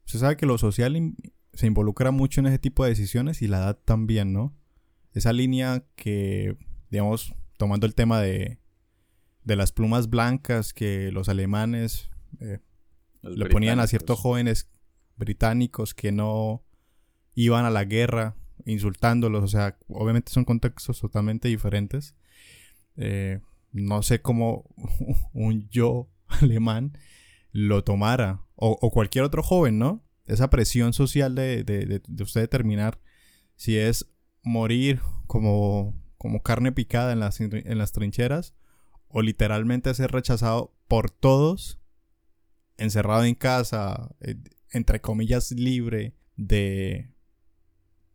[0.04, 1.14] se sabe que lo social
[1.52, 4.56] se involucra mucho en ese tipo de decisiones y la edad también, ¿no?
[5.12, 6.56] Esa línea que,
[6.90, 8.58] digamos, tomando el tema de,
[9.44, 12.60] de las plumas blancas que los alemanes eh,
[13.22, 14.68] le ponían a ciertos jóvenes
[15.16, 16.64] británicos que no
[17.34, 22.14] iban a la guerra insultándolos, o sea, obviamente son contextos totalmente diferentes.
[22.96, 23.40] Eh,
[23.72, 24.64] no sé cómo
[25.32, 26.98] un yo alemán
[27.52, 30.04] lo tomara, o, cualquier otro joven, ¿no?
[30.26, 33.00] esa presión social de, de, usted determinar
[33.56, 34.08] si es
[34.42, 38.54] morir como, como carne picada en las, en las trincheras
[39.08, 41.80] o literalmente ser rechazado por todos,
[42.78, 44.36] encerrado en casa, eh,
[44.70, 47.11] entre comillas libre de,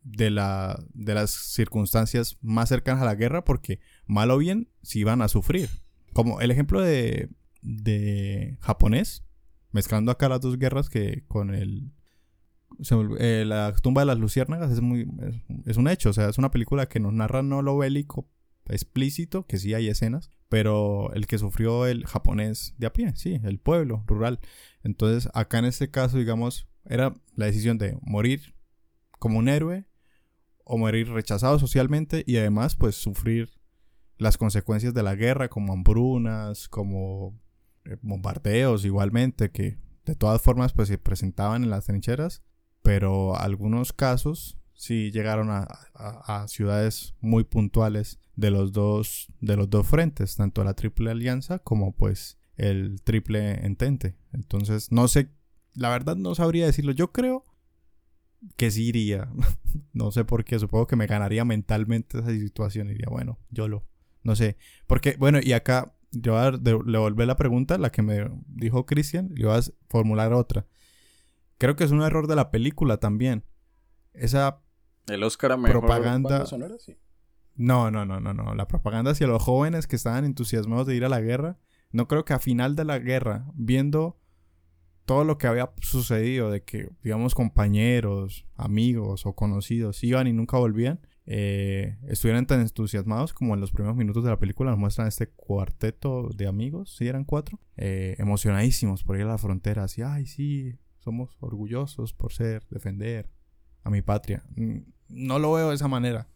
[0.08, 5.04] de, la, de las circunstancias más cercanas a la guerra, porque mal o bien si
[5.04, 5.70] van a sufrir.
[6.14, 7.30] Como el ejemplo de,
[7.62, 9.24] de japonés,
[9.72, 11.92] mezclando acá las dos guerras que con el
[13.20, 15.08] eh, la tumba de las luciérnagas es muy
[15.66, 18.30] es, un hecho, o sea, es una película que nos narra no lo bélico
[18.70, 23.40] explícito, que sí hay escenas, pero el que sufrió el japonés de a pie, sí,
[23.44, 24.40] el pueblo rural.
[24.84, 28.56] Entonces, acá en este caso, digamos, era la decisión de morir
[29.20, 29.86] como un héroe
[30.68, 33.50] o morir rechazado socialmente y además pues sufrir
[34.18, 37.40] las consecuencias de la guerra como hambrunas, como
[37.86, 42.42] eh, bombardeos igualmente que de todas formas pues se presentaban en las trincheras
[42.82, 49.86] pero algunos casos sí llegaron a, ciudades muy puntuales de los dos de los dos
[49.88, 54.16] frentes, tanto la Triple Alianza como pues el Triple Entente.
[54.32, 55.32] Entonces, no sé,
[55.74, 56.92] la verdad no sabría decirlo.
[56.92, 57.44] Yo creo
[58.56, 59.30] que sí iría.
[59.94, 62.90] no sé por qué, supongo que me ganaría mentalmente esa situación.
[62.90, 63.86] Iría, bueno, yo lo,
[64.24, 64.58] no sé.
[64.86, 69.32] Porque, bueno, y acá yo voy a devolver la pregunta, la que me dijo Cristian,
[69.36, 70.66] y voy a formular otra.
[71.58, 73.44] Creo que es un error de la película también.
[74.14, 74.62] Esa
[75.08, 76.98] el Oscar propaganda sonora, sí.
[77.56, 78.54] No, no, no, no, no.
[78.54, 81.58] La propaganda hacia los jóvenes que estaban entusiasmados de ir a la guerra.
[81.92, 84.20] No creo que a final de la guerra, viendo
[85.08, 90.58] todo lo que había sucedido, de que, digamos, compañeros, amigos o conocidos iban y nunca
[90.58, 95.08] volvían, eh, estuvieran tan entusiasmados como en los primeros minutos de la película nos muestran
[95.08, 100.02] este cuarteto de amigos, si eran cuatro, eh, emocionadísimos por ir a la frontera, así,
[100.02, 103.30] ay, sí, somos orgullosos por ser, defender
[103.84, 104.44] a mi patria.
[104.58, 106.28] Mm, no lo veo de esa manera,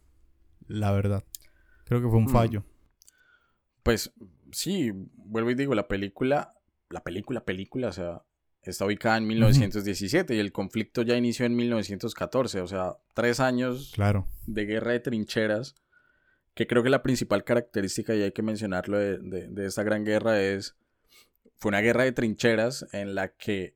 [0.66, 1.26] la verdad.
[1.84, 2.30] Creo que fue un mm.
[2.30, 2.64] fallo.
[3.84, 4.14] Pues
[4.54, 6.54] sí, vuelvo y digo, la película,
[6.90, 8.22] la película, película, o sea,
[8.70, 13.92] está ubicada en 1917 y el conflicto ya inició en 1914, o sea, tres años
[13.96, 14.28] claro.
[14.46, 15.76] de guerra de trincheras,
[16.54, 20.40] que creo que la principal característica, y hay que mencionarlo, de, de, esta gran guerra
[20.40, 20.76] es,
[21.58, 23.76] fue una guerra de trincheras en la que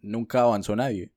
[0.00, 1.12] nunca avanzó nadie.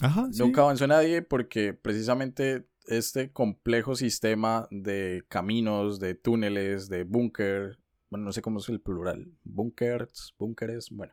[0.00, 7.78] Ajá, Nunca avanzó nadie porque precisamente este complejo sistema de caminos, de túneles, de búnker,
[8.10, 11.12] bueno, no sé cómo es el plural, bunkers, búnkeres, bueno,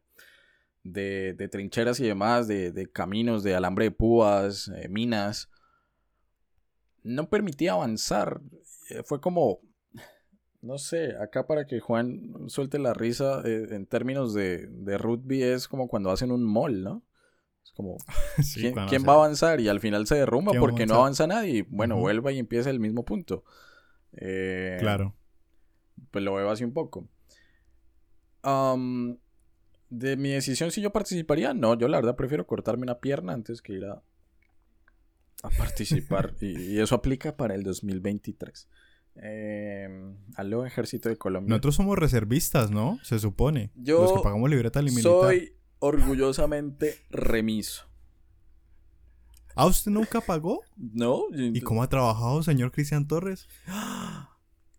[0.84, 5.50] de, de, trincheras y demás, de, de, caminos, de alambre de púas, eh, minas,
[7.04, 8.42] no permitía avanzar.
[8.90, 9.60] Eh, fue como,
[10.62, 15.44] no sé, acá para que Juan suelte la risa, eh, en términos de, de rugby
[15.44, 17.04] es como cuando hacen un mall, ¿no?
[17.64, 17.98] Es como,
[18.90, 19.60] ¿quién, va a avanzar?
[19.62, 21.66] Y al final se derrumba porque no avanza nadie.
[21.70, 23.44] bueno, vuelva y empieza el mismo punto.
[24.14, 25.16] Eh, claro.
[26.12, 27.08] Pues lo veo así un poco.
[29.90, 33.62] de mi decisión si yo participaría, no, yo la verdad prefiero cortarme una pierna antes
[33.62, 34.02] que ir a,
[35.44, 36.36] a participar.
[36.42, 38.68] y, eso aplica para el 2023.
[39.16, 39.88] Eh,
[40.36, 41.50] aló Ejército de Colombia.
[41.50, 42.98] Nosotros somos reservistas, ¿no?
[43.04, 43.72] Se supone.
[43.76, 45.04] Yo Los que pagamos libreta militar.
[45.04, 47.86] Soy orgullosamente remiso.
[49.56, 50.62] ¿Ah, usted nunca pagó?
[50.78, 51.26] No.
[51.32, 53.48] ¿Y cómo ha trabajado, señor Cristian Torres?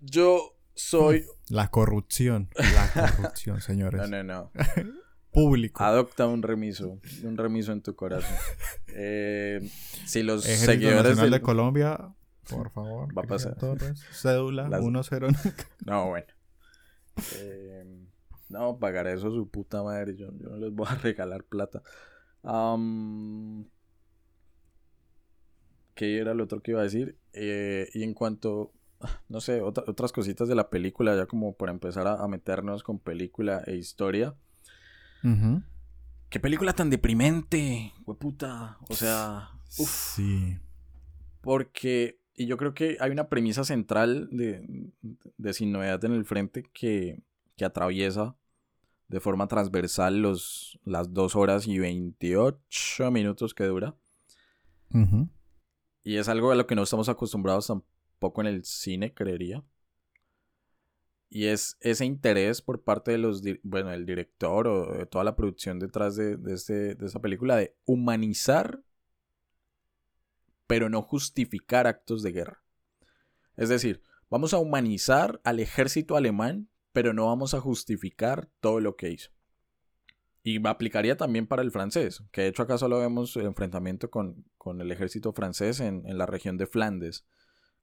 [0.01, 1.25] Yo soy...
[1.49, 2.49] La corrupción.
[2.57, 4.09] La corrupción, señores.
[4.09, 4.53] No, no, no.
[5.33, 5.83] Público.
[5.83, 7.01] Adopta un remiso.
[7.25, 8.37] Un remiso en tu corazón.
[8.89, 9.69] Eh,
[10.07, 12.15] si los Ejército seguidores Nacional de Colombia,
[12.49, 13.17] por favor.
[13.17, 13.57] Va a pasar.
[13.57, 15.33] Torres, cédula Las- 10.
[15.87, 16.27] No, bueno.
[17.37, 17.85] Eh,
[18.49, 20.15] no, pagar eso su puta madre.
[20.17, 21.83] Yo, yo no les voy a regalar plata.
[22.45, 23.67] Am,
[25.97, 27.17] ¿Qué era lo otro que iba a decir?
[27.33, 28.73] Eh, y en cuanto,
[29.29, 32.83] no sé, otra- otras cositas de la película, ya como para empezar a, a meternos
[32.83, 34.35] con película e historia.
[36.29, 38.77] ¿Qué película tan deprimente, puta?
[38.89, 40.15] O sea, uf.
[40.17, 40.59] Sí.
[41.41, 44.91] Porque, y yo creo que hay una premisa central de,
[45.39, 47.23] de Sin Novedad en el Frente que,
[47.57, 48.35] que atraviesa
[49.09, 53.95] de forma transversal los, las 2 horas y 28 minutos que dura.
[56.03, 57.94] Y es algo a lo que no estamos acostumbrados tampoco
[58.41, 59.65] en el cine, creería.
[61.29, 65.35] Y es ese interés por parte de los, bueno, del director o de toda la
[65.35, 68.85] producción detrás de, de, este, de esta película de humanizar,
[70.67, 72.63] pero no justificar actos de guerra.
[73.57, 78.97] Es decir, vamos a humanizar al ejército alemán, pero no vamos a justificar todo lo
[78.97, 79.31] que hizo.
[80.47, 84.45] Y aplicaría también para el francés, que de hecho acá solo vemos el enfrentamiento con,
[84.59, 87.27] con el ejército francés en, en la región de Flandes.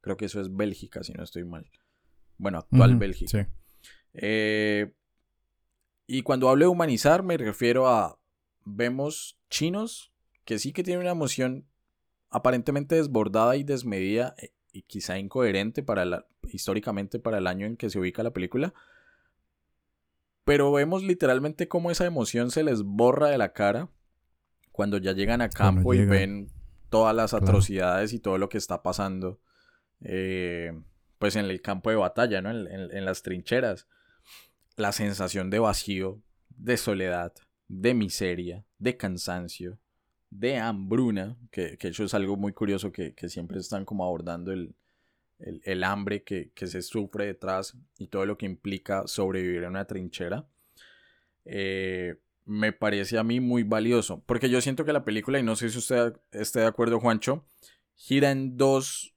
[0.02, 1.70] Creo que eso es Bélgica, si no estoy mal.
[2.38, 3.30] Bueno, actual Bélgica.
[3.30, 3.90] Sí.
[4.14, 4.92] Eh,
[6.08, 8.20] y cuando hablo de humanizar me refiero a
[8.66, 10.12] vemos chinos
[10.44, 11.66] que sí que tienen una emoción
[12.30, 17.78] aparentemente desbordada y desmedida eh, y quizá incoherente para la, históricamente para el año en
[17.78, 18.74] que se ubica la película.
[20.44, 23.90] Pero vemos literalmente cómo esa emoción se les borra de la cara
[24.72, 26.50] cuando ya llegan a campo y ven
[26.90, 27.46] todas las Claro.
[27.46, 29.40] atrocidades y todo lo que está pasando.
[30.04, 30.74] Eh,
[31.20, 32.52] pues en el campo de batalla, ¿no?
[32.52, 33.88] En, en- las trincheras.
[34.78, 37.34] La sensación de vacío, de soledad,
[37.68, 39.78] de miseria, de cansancio,
[40.30, 44.52] de hambruna, que, que eso es algo muy curioso que, que siempre están como abordando
[44.52, 44.74] el,
[45.40, 49.70] el, el hambre que, que se sufre detrás y todo lo que implica sobrevivir en
[49.72, 50.46] una trinchera.
[51.46, 55.56] Eh, me parece a mí muy valioso, porque yo siento que la película, y no
[55.56, 57.46] sé si usted esté de acuerdo, Juancho,
[57.96, 59.16] gira en dos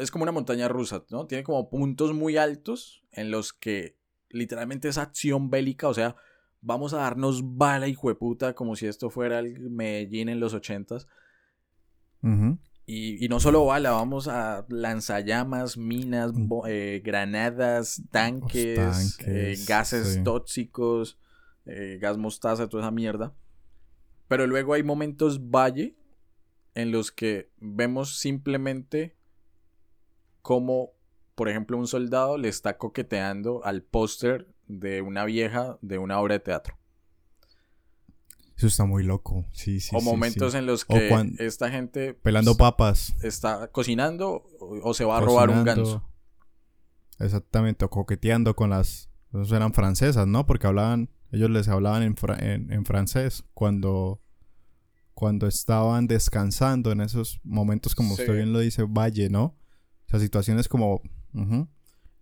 [0.00, 1.26] es como una montaña rusa, ¿no?
[1.26, 3.96] Tiene como puntos muy altos en los que
[4.28, 6.16] literalmente es acción bélica, o sea,
[6.60, 11.06] vamos a darnos bala y jueputa como si esto fuera el Medellín en los ochentas.
[12.86, 16.32] Y, y no solo bala, vamos a lanzallamas, minas,
[16.66, 20.22] eh, granadas, tanques, tanques, eh, gases sí.
[20.22, 21.18] tóxicos,
[21.66, 23.34] eh, gas mostaza, toda esa mierda.
[24.28, 25.96] Pero luego hay momentos valle
[26.74, 29.16] en los que vemos simplemente
[30.42, 30.92] cómo,
[31.34, 36.34] por ejemplo, un soldado le está coqueteando al póster de una vieja de una obra
[36.34, 36.76] de teatro.
[38.56, 39.46] Eso está muy loco.
[39.52, 39.96] Sí, sí.
[39.96, 40.58] o sí, momentos sí.
[40.58, 43.14] en los que cuan- esta gente Pelando papas.
[43.22, 46.06] está cocinando o, o se va a robar un ganso.
[47.18, 49.08] Exactamente, o coqueteando con las...
[49.32, 50.46] Esos eran francesas, ¿no?
[50.46, 51.10] Porque hablaban...
[51.32, 54.20] Ellos les hablaban en, fra- en, en francés cuando...
[55.14, 58.22] Cuando estaban descansando en esos momentos, como Sí.
[58.22, 59.54] usted bien lo dice, valle, ¿no?
[60.10, 61.02] O sea, situaciones como...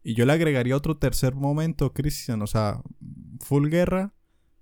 [0.02, 2.42] Y yo le agregaría otro tercer momento, Cristian.
[2.42, 2.82] O sea,
[3.40, 4.14] full guerra,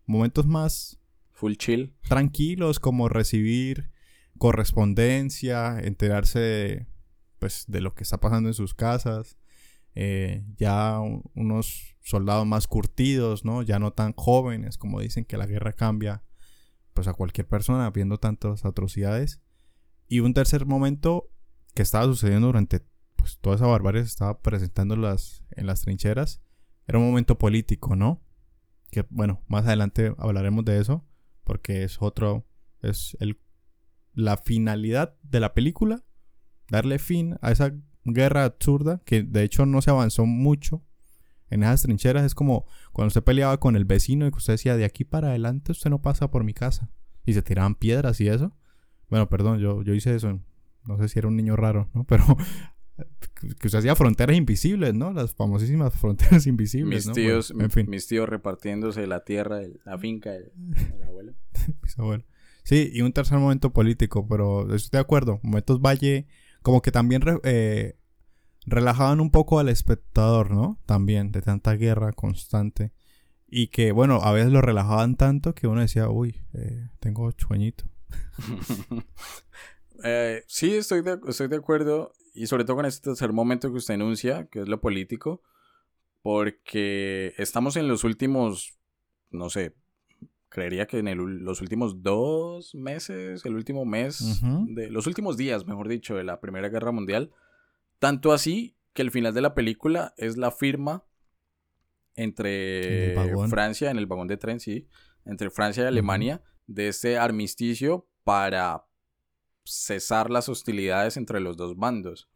[0.07, 1.01] momentos más...
[1.33, 1.97] Full chill.
[2.09, 3.91] Tranquilos, como recibir
[4.39, 6.87] correspondencia, enterarse de,
[7.41, 9.37] pues, de lo que está pasando en sus casas.
[9.97, 11.01] Eh, ya
[11.35, 13.62] unos soldados más curtidos, ¿no?
[13.62, 16.22] Ya no tan jóvenes, como dicen que la guerra cambia
[16.95, 19.43] pues a cualquier persona viendo tantas atrocidades.
[20.07, 21.29] Y un tercer momento
[21.74, 22.87] que estaba sucediendo durante
[23.27, 26.41] pues toda esa barbarie se estaba presentando las, en las trincheras.
[26.87, 28.22] Era un momento político, ¿no?
[28.93, 31.05] Que bueno, más adelante hablaremos de eso
[31.43, 32.47] porque es otro
[32.83, 33.41] es el
[34.12, 36.05] la finalidad de la película,
[36.70, 37.74] darle fin a esa
[38.05, 40.85] guerra absurda que de hecho no se avanzó mucho
[41.51, 42.24] en esas trincheras.
[42.24, 45.31] Es como cuando usted peleaba con el vecino y que usted decía, de aquí para
[45.31, 46.89] adelante usted no pasa por mi casa.
[47.24, 48.57] Y se tiraban piedras y eso.
[49.11, 50.41] Bueno, perdón, yo, yo hice eso.
[50.85, 52.05] No sé si era un niño raro, ¿no?
[52.09, 52.24] Pero
[53.35, 55.13] que usted hacía fronteras invisibles, ¿no?
[55.13, 57.89] Las famosísimas fronteras invisibles, mis Tíos, en fin.
[57.89, 60.53] Mis tíos repartiéndose la tierra, la finca del,
[61.07, 61.35] abuelo.
[61.83, 62.27] mis abuelos.
[62.63, 65.39] Sí, y un tercer momento político, pero estoy de acuerdo.
[65.43, 66.27] Momentos Valle,
[66.63, 67.97] como que también eh,
[68.67, 70.81] relajaban un poco al espectador, ¿no?
[70.85, 72.93] También, de tanta guerra constante.
[73.47, 77.85] Y que, bueno, a veces lo relajaban tanto que uno decía, uy, eh, tengo sueñito.
[80.03, 82.13] eh, sí, estoy de, estoy de acuerdo.
[82.37, 85.43] Y sobre todo con este tercer momento que usted enuncia, que es lo político.
[86.22, 88.78] Porque estamos en los últimos,
[89.30, 89.74] no sé,
[90.49, 95.89] creería que en los últimos dos meses, el último mes, de los últimos días, mejor
[95.89, 97.30] dicho, de la Primera Guerra Mundial.
[97.99, 101.05] Tanto así que el final de la película es la firma
[102.16, 103.14] entre
[103.49, 104.89] Francia, en el vagón de tren, sí,
[105.26, 108.87] entre Francia y Alemania, de este armisticio para
[109.67, 112.29] cesar las hostilidades entre los dos bandos.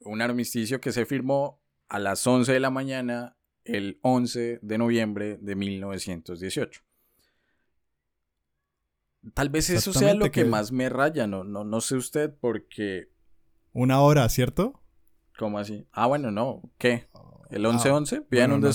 [0.00, 5.38] Un armisticio que se firmó a las 11 de la mañana el 11 de noviembre
[5.40, 6.82] de 1918.
[9.34, 13.12] Tal vez eso sea lo que, más me raya, no, no, no sé usted, porque...
[13.72, 14.82] Una hora, ¿cierto?
[15.38, 15.86] ¿Cómo así?
[15.92, 16.62] Ah, bueno, no.
[16.76, 17.08] ¿Qué?
[17.50, 18.20] ¿El 11-11?
[18.20, 18.70] Ah, ¿Bien un no,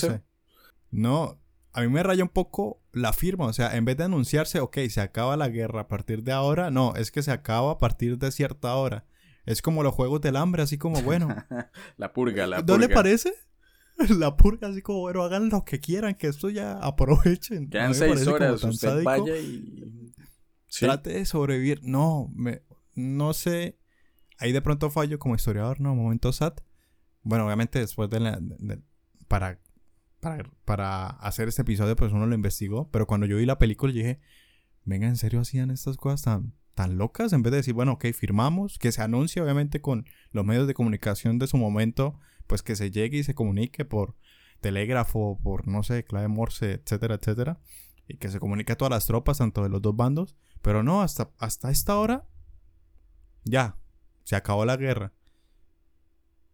[0.91, 1.41] no,
[1.77, 3.45] a mí me raya un poco la firma.
[3.45, 6.71] O sea, en vez de anunciarse, ok, se acaba la guerra a partir de ahora,
[6.71, 9.05] no, es que se acaba a partir de cierta hora.
[9.45, 11.27] Es como los juegos del hambre, así como, bueno.
[11.97, 12.73] la purga, la purga.
[12.73, 13.31] ¿No le parece?
[14.19, 17.67] La purga, así como, bueno, hagan lo que quieran, que esto ya aprovechen.
[17.67, 20.13] Quedan seis horas, usted vaya y
[20.79, 21.79] Trate de sobrevivir.
[21.81, 22.61] No, me,
[22.93, 23.79] no sé.
[24.37, 25.95] Ahí de pronto fallo como historiador, ¿no?
[25.95, 26.61] Momento SAT.
[27.23, 28.39] Bueno, obviamente después de, la,
[29.27, 29.59] para,
[30.19, 32.89] para, para, hacer este episodio, pues uno lo investigó.
[32.91, 34.19] Pero cuando yo vi la película, dije,
[34.85, 37.33] venga, ¿en serio hacían estas cosas tan, tan locas?
[37.33, 40.73] En vez de decir, bueno, ok, firmamos, que se anuncie obviamente con los medios de
[40.73, 44.15] comunicación de su momento, pues que se llegue y se comunique por
[44.61, 47.59] telégrafo, por, no sé, clave Morse, etcétera, etcétera.
[48.07, 50.35] Y que se comunique a todas las tropas, tanto de los dos bandos.
[50.61, 52.25] Pero no, hasta, hasta esta hora,
[53.43, 53.77] ya,
[54.23, 55.13] se acabó la guerra.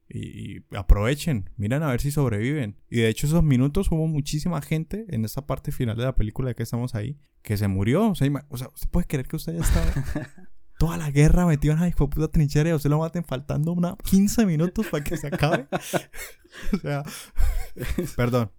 [0.10, 2.78] Y, aprovechen, miren a ver si sobreviven.
[2.90, 6.50] Y de hecho esos minutos hubo muchísima gente en esa parte final de la película
[6.50, 8.10] de que estamos ahí, que se murió.
[8.10, 9.86] O sea, ¿usted puede creer que usted ya estaba
[10.78, 14.46] toda la guerra metido en la puta trinchera y usted lo maten faltando una 15
[14.46, 15.68] minutos para que se acabe?
[16.74, 17.04] o sea,
[18.16, 18.52] perdón,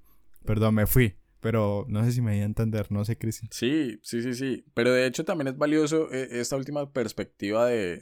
[0.44, 1.16] perdón, me fui.
[1.44, 3.50] Pero no sé si me voy a entender, no sé, Cristian.
[3.52, 4.64] Sí, sí, sí, sí.
[4.72, 8.00] Pero de hecho también es valioso eh, esta última perspectiva de,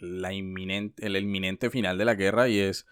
[0.00, 2.88] la inminente, el inminente final de la guerra y es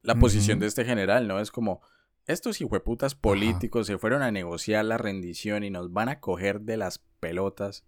[0.00, 1.38] la posición de este general, ¿no?
[1.38, 1.82] Es como,
[2.24, 6.78] estos hijueputas políticos se fueron a negociar la rendición y nos van a coger de
[6.78, 7.84] las pelotas.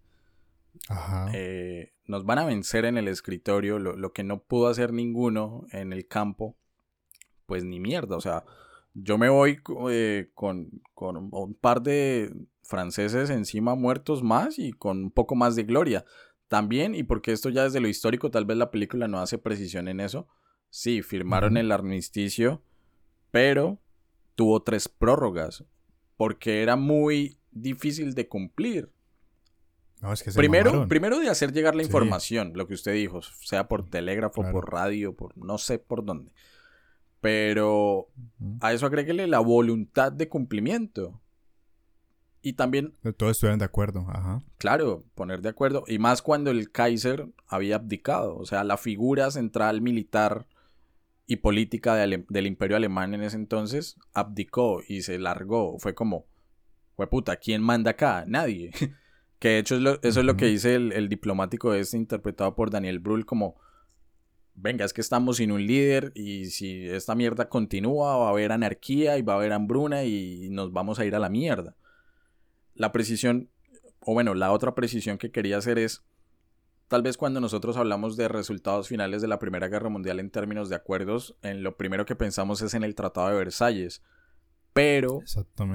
[0.87, 1.31] Ajá.
[1.33, 5.65] Eh, nos van a vencer en el escritorio, lo, lo que no pudo hacer ninguno
[5.71, 6.59] en el campo,
[7.47, 8.45] pues ni mierda, o sea
[8.95, 9.59] yo me voy
[9.91, 12.33] eh, con, un par de
[12.63, 16.05] franceses encima muertos más y con un poco más de gloria.
[16.47, 19.87] También, y porque esto ya desde lo histórico, tal vez la película no hace precisión
[19.87, 20.27] en eso.
[20.69, 22.61] Sí, firmaron el armisticio,
[23.31, 23.79] pero
[24.35, 25.63] tuvo tres prórrogas,
[26.17, 28.91] porque era muy difícil de cumplir.
[30.01, 33.67] No, es que primero, primero de hacer llegar la información, lo que usted dijo, sea
[33.67, 36.31] por telégrafo, por radio, por no sé por dónde.
[37.25, 38.11] Pero
[38.61, 41.19] a eso agréguele la voluntad de cumplimiento.
[42.43, 42.93] Y también...
[43.17, 44.43] Todos estuvieran de acuerdo, ajá.
[44.59, 45.85] Claro, poner de acuerdo.
[45.87, 48.37] Y más cuando el Kaiser había abdicado.
[48.37, 50.45] O sea, la figura central militar
[51.25, 55.79] y política del imperio alemán en ese entonces abdicó y se largó.
[55.79, 56.27] Fue como,
[56.95, 58.23] fue puta, ¿quién manda acá?
[58.27, 58.69] Nadie.
[59.39, 62.99] que de hecho eso es lo que dice el, el diplomático este interpretado por Daniel
[62.99, 63.55] Brühl como
[64.55, 68.51] venga, es que estamos sin un líder y si esta mierda continúa va a haber
[68.51, 71.75] anarquía y va a haber hambruna y nos vamos a ir a la mierda.
[72.73, 73.49] La precisión,
[73.99, 76.03] o bueno, la otra precisión que quería hacer es,
[76.87, 80.69] tal vez cuando nosotros hablamos de resultados finales de la Primera Guerra Mundial en términos
[80.69, 84.03] de acuerdos, en lo primero que pensamos es en el Tratado de Versalles,
[84.73, 85.21] pero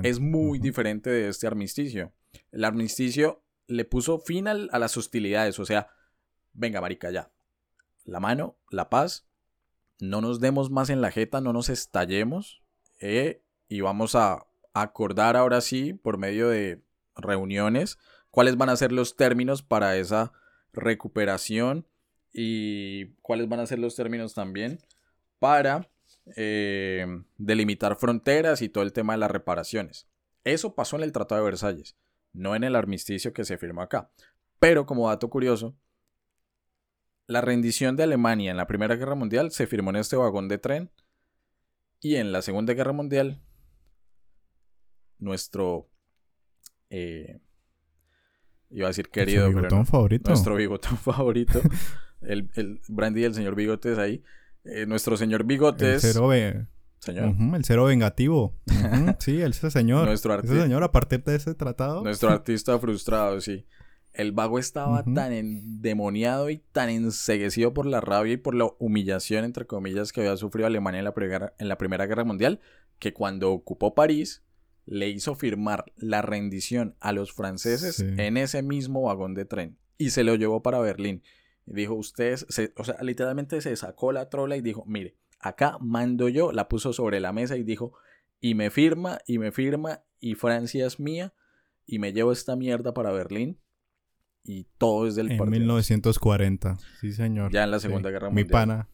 [0.03, 2.13] es muy diferente de este armisticio.
[2.53, 5.89] El armisticio le puso fin a las hostilidades, o sea,
[6.53, 7.31] venga, marica, ya.
[8.11, 9.25] La mano, la paz,
[10.01, 12.61] no nos demos más en la jeta, no nos estallemos,
[12.99, 16.83] eh, y vamos a acordar ahora sí, por medio de
[17.15, 17.99] reuniones,
[18.33, 20.33] cuáles van a ser los términos para esa
[20.73, 21.87] recuperación
[22.33, 24.81] y cuáles van a ser los términos también
[25.39, 25.89] para
[26.35, 27.07] eh,
[27.39, 30.09] delimitar fronteras y todo el tema de las reparaciones.
[30.43, 31.97] Eso pasó en el Tratado de Versalles,
[32.33, 34.11] no en el armisticio que se firmó acá.
[34.59, 35.77] Pero como dato curioso,
[37.31, 40.59] la rendición de Alemania en la Primera Guerra Mundial se firmó en este vagón de
[40.59, 40.91] tren
[42.01, 43.41] y en la Segunda Guerra Mundial
[45.19, 45.89] nuestro
[46.91, 47.39] eh,
[48.71, 50.29] iba a decir querido, bigotón favorito.
[50.29, 51.61] nuestro bigotón favorito,
[52.21, 54.25] el, el Brandy del señor Bigotes ahí,
[54.65, 56.03] eh, nuestro señor Bigotes.
[56.03, 56.31] El cero,
[56.99, 57.37] señor.
[57.55, 58.59] el cero vengativo.
[59.21, 60.07] sí, ese señor.
[60.07, 62.03] Nuestro ese señor, a partir de ese tratado.
[62.03, 63.67] Nuestro artista frustrado, sí.
[64.13, 69.45] El vago estaba tan endemoniado y tan enseguecido por la rabia y por la humillación,
[69.45, 72.61] entre comillas, que había sufrido Alemania en la, primera, en la Primera Guerra Mundial,
[72.99, 74.43] que cuando ocupó París,
[74.85, 80.11] le hizo firmar la rendición a los franceses en ese mismo vagón de tren y
[80.11, 81.23] se lo llevó para Berlín.
[81.67, 82.47] Dijo, ustedes,
[82.77, 86.93] o sea, literalmente se sacó la trola y dijo, mire, acá mando yo, la puso
[86.93, 87.93] sobre la mesa y dijo,
[88.41, 91.35] y me firma, y me firma, y Francia es mía,
[91.87, 93.61] y me llevo esta mierda para Berlín.
[94.45, 97.53] Y todo es del En 1940, sí señor.
[97.53, 98.47] Ya en la Segunda Guerra Mundial.
[98.47, 98.89] Mi pana,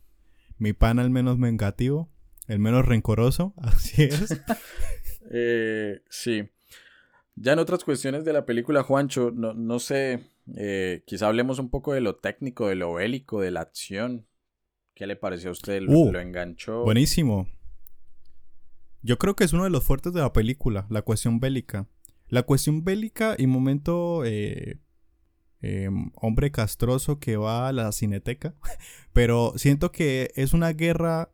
[0.59, 2.11] mi pana el menos vengativo,
[2.47, 4.41] el menos rencoroso, así es.
[5.31, 6.49] eh, sí.
[7.37, 11.71] Ya en otras cuestiones de la película, Juancho, no, no sé, eh, quizá hablemos un
[11.71, 14.27] poco de lo técnico, de lo bélico, de la acción.
[14.95, 15.83] ¿Qué le pareció a usted?
[15.83, 16.83] ¿Lo, uh, enganchó?
[16.83, 17.47] Buenísimo.
[19.03, 21.87] Yo creo que es uno de los fuertes de la película, la cuestión bélica.
[22.29, 24.81] La cuestión bélica y momento eh,
[25.61, 28.55] em, hombre castroso que va a la cineteca.
[29.13, 31.31] Pero siento que es una guerra.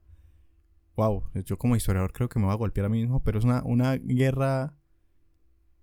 [0.96, 3.46] Wow, yo como historiador creo que me va a golpear a mí mismo, pero es
[3.46, 4.74] una, una guerra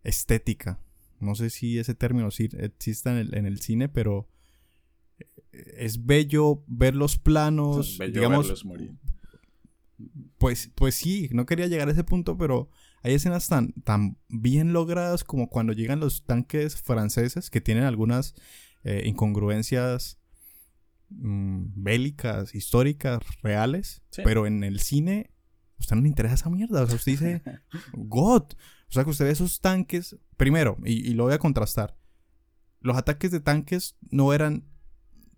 [0.03, 0.79] estética.
[1.19, 4.29] No sé si ese término existe en el, cine, pero
[5.17, 5.25] eh,
[5.77, 7.97] es bello ver los planos.
[7.97, 8.65] digamos,
[10.37, 12.69] Pues, pues sí, no quería llegar a ese punto, pero
[13.03, 18.35] hay escenas tan, tan bien logradas como cuando llegan los tanques franceses que tienen algunas
[18.83, 20.19] eh, incongruencias
[21.09, 25.31] mm, bélicas, históricas, reales, pero en el cine
[25.79, 26.83] a usted no le interesa esa mierda.
[26.83, 27.41] O sea, usted dice,
[27.93, 28.43] God.
[28.89, 30.17] O sea, que usted ve esos tanques.
[30.37, 31.97] Primero, y, lo voy a contrastar.
[32.81, 34.65] Los ataques de tanques no eran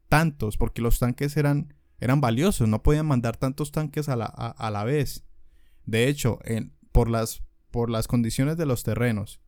[0.08, 2.68] tantos, porque los tanques eran, eran valiosos.
[2.68, 5.26] No podían mandar tantos tanques a la, a, la vez.
[5.86, 9.42] De hecho, en, por, las, por las condiciones de los terrenos,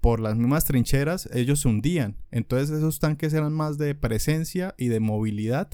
[0.00, 2.18] por las mismas trincheras, ellos se hundían.
[2.30, 5.70] Entonces, esos tanques eran más de presencia y de movilidad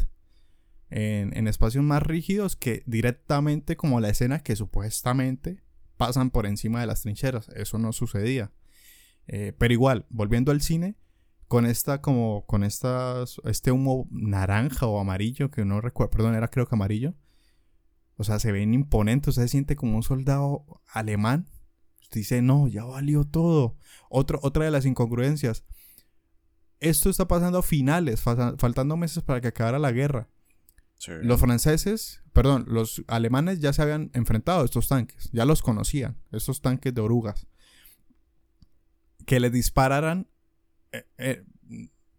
[0.90, 5.62] en, espacios más rígidos que directamente como la escena que supuestamente
[5.96, 7.48] pasan por encima de las trincheras.
[7.50, 8.52] Eso no sucedía.
[9.26, 10.96] Eh, pero igual, volviendo al cine,
[11.48, 16.48] con esta como con estas este humo naranja o amarillo que no recuerdo, perdón, era
[16.48, 17.14] creo que amarillo.
[18.20, 21.48] O sea, se ven imponentes, se siente como un soldado alemán.
[22.12, 23.78] dice, "No, ya valió todo."
[24.10, 25.64] otra de las incongruencias.
[26.80, 30.28] Esto está pasando a finales, faltando meses para que acabara la guerra.
[31.22, 36.18] Los franceses, perdón, los alemanes ya se habían enfrentado a estos tanques, ya los conocían,
[36.30, 37.46] estos tanques de orugas.
[39.24, 40.28] Que le dispararan,
[40.92, 41.44] eh, eh,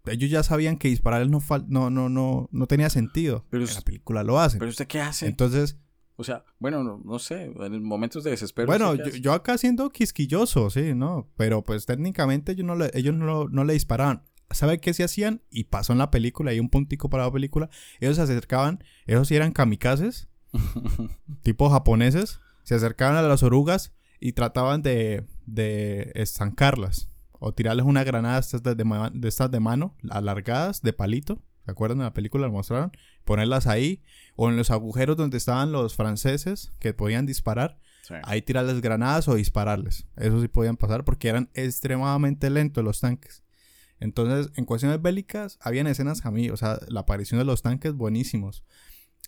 [0.06, 3.46] ellos ya sabían que dispararles no, no, no, no, no tenía sentido.
[3.52, 4.58] Pero en la película lo hacen.
[4.58, 5.28] Pero usted qué hace?
[5.28, 5.78] Entonces...
[6.22, 8.68] O sea, bueno, no, sé, en momentos de desespero.
[8.68, 11.28] Bueno, yo, acá siendo quisquilloso, sí, ¿no?
[11.36, 14.24] Pero pues técnicamente ellos no le, ellos no, no le disparaban.
[14.52, 15.42] ¿Sabe qué se hacían?
[15.50, 17.70] Y pasó en la película, hay un puntico para la película.
[18.00, 20.30] Ellos se acercaban, ellos sí eran kamikazes,
[21.42, 27.10] tipo japoneses, se acercaban a las orugas y trataban de, de estancarlas.
[27.40, 31.42] O tirarles una granada de estas de, estas de mano, alargadas, de palito.
[31.66, 32.48] ¿Se acuerdan de la película?
[32.48, 32.92] Lo mostraron.
[33.24, 34.02] Ponerlas ahí.
[34.36, 37.78] O en los agujeros donde estaban los franceses que podían disparar.
[38.24, 40.06] Ahí tirarles granadas o dispararles.
[40.18, 43.44] Eso sí podían pasar porque eran extremadamente lentos los tanques.
[44.02, 47.94] Entonces, en cuestiones bélicas, habían escenas a mí, o sea, la aparición de los tanques
[47.94, 48.64] buenísimos.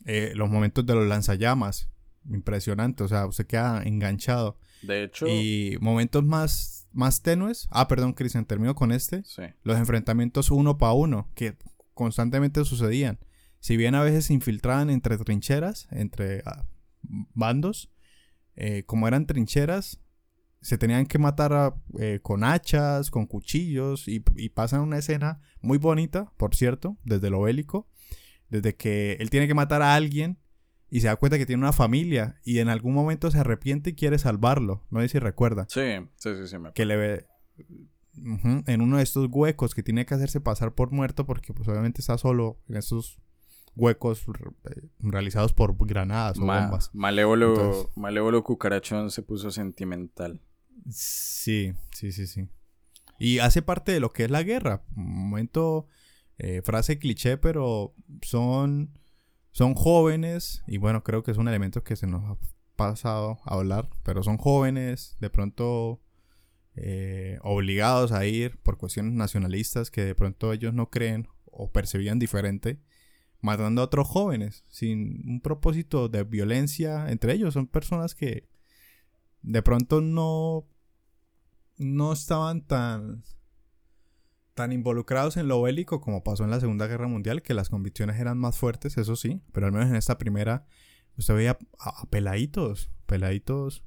[0.06, 1.90] Eh, los momentos de los lanzallamas,
[2.30, 4.58] impresionante, o sea, usted queda enganchado.
[4.82, 5.28] De hecho.
[5.28, 7.68] Y momentos más, más tenues.
[7.70, 9.24] Ah, perdón, Cristian, termino con este.
[9.62, 11.56] Los enfrentamientos uno para uno, que
[11.94, 13.20] constantemente sucedían.
[13.60, 16.66] Si bien a veces se infiltraban entre trincheras, entre ah,
[17.02, 17.92] bandos,
[18.56, 20.00] eh, como eran trincheras,
[20.62, 25.78] se tenían que matar eh, con hachas, con cuchillos, y, y pasan una escena muy
[25.78, 27.90] bonita, por cierto, desde lo bélico,
[28.50, 30.40] desde que él tiene que matar a alguien
[30.94, 33.96] y se da cuenta que tiene una familia y en algún momento se arrepiente y
[33.96, 34.86] quiere salvarlo.
[34.92, 35.66] No sé si recuerda.
[35.68, 35.82] Sí,
[36.18, 36.60] sí, sí, sí.
[36.60, 37.28] Me que le ve
[38.16, 42.02] en uno de estos huecos que tiene que hacerse pasar por muerto porque pues obviamente
[42.02, 43.20] está solo en esos
[43.76, 44.26] huecos
[44.66, 46.92] eh, realizados por granadas o bombas.
[46.94, 50.42] Malévolo, malévolo cucarachón se puso sentimental.
[50.90, 52.48] Sí, sí, sí, sí.
[53.20, 54.84] Y hace parte de lo que es la guerra.
[54.96, 55.88] Un momento,
[56.38, 59.00] eh, frase cliché, pero son
[59.54, 62.38] son jóvenes, y bueno, creo que es un elemento que se nos ha
[62.76, 66.02] pasado a hablar, pero son jóvenes, de pronto
[66.76, 72.20] eh, obligados a ir por cuestiones nacionalistas que de pronto ellos no creen o percibían
[72.20, 72.80] diferente,
[73.42, 77.54] matando a otros jóvenes sin un propósito de violencia entre ellos.
[77.54, 78.50] Son personas que
[79.42, 80.68] de pronto no,
[81.78, 83.24] no estaban tan
[84.54, 88.20] tan involucrados en lo bélico como pasó en la Segunda Guerra Mundial, que las convicciones
[88.20, 90.66] eran más fuertes, eso sí, pero al menos en esta primera
[91.18, 93.84] usted veía a, peladitos, peladitos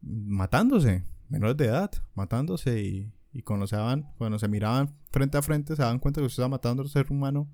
[0.00, 3.76] matándose, menores de edad, matándose y, y cuando se
[4.18, 6.90] cuando se miraban frente a frente se daban cuenta que usted estaba matando a un
[6.90, 7.50] ser humano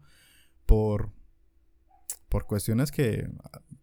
[0.66, 1.12] por
[2.28, 3.28] por cuestiones que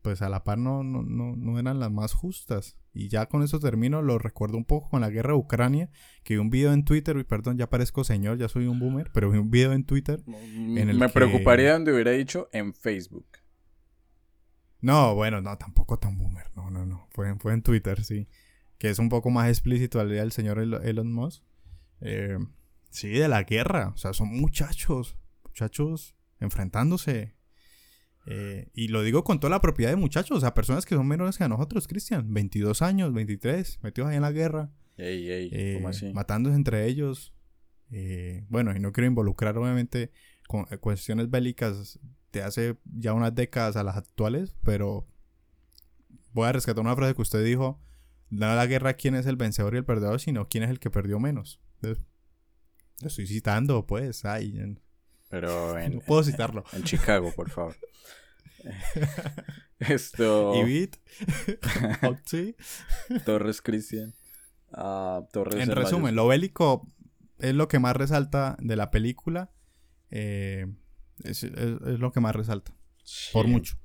[0.02, 2.78] pues a la par no, no, no, eran las más justas.
[2.94, 5.90] Y ya con eso termino, lo recuerdo un poco con la guerra de Ucrania,
[6.24, 9.10] que vi un video en Twitter, y perdón, ya parezco señor, ya soy un boomer,
[9.12, 10.22] pero vi un video en Twitter.
[10.28, 13.26] En el Me preocuparía donde hubiera dicho en Facebook.
[14.80, 18.28] No, bueno, no, tampoco tan boomer, no, no, no, fue, fue en Twitter, sí.
[18.78, 21.44] Que es un poco más explícito al día del señor Elon Musk.
[22.02, 22.38] Eh,
[22.90, 27.36] sí, de la guerra, o sea, son muchachos, muchachos enfrentándose
[28.28, 31.08] eh, y lo digo con toda la propiedad de muchachos, o sea, personas que son
[31.08, 32.34] menores que nosotros, Cristian.
[32.34, 34.72] 22 años, 23, metidos ahí en la guerra.
[34.98, 37.34] Ey, ey, eh, Matándose entre ellos.
[37.92, 40.12] Eh, bueno, y no quiero involucrar, obviamente,
[40.48, 42.00] con cuestiones bélicas
[42.32, 45.08] de hace ya unas décadas a las actuales, pero
[46.34, 47.80] voy a rescatar una frase que usted dijo.
[48.30, 50.90] No la guerra quién es el vencedor y el perdedor, sino quién es el que
[50.90, 51.62] perdió menos.
[51.82, 51.96] Lo
[53.08, 54.26] estoy citando, pues.
[54.26, 54.78] Ay,
[55.30, 56.64] pero en, no puedo citarlo.
[56.74, 57.76] En Chicago, por favor.
[59.80, 60.56] Esto.
[60.56, 60.96] Ibit.
[63.26, 64.14] Torres Cristian.
[64.72, 66.88] Ah, Torres en resumen, lo bélico
[67.40, 69.52] es lo que más resalta de la película.
[70.10, 70.66] Eh,
[71.24, 72.74] es, lo que más resalta.
[73.34, 73.78] Por mucho.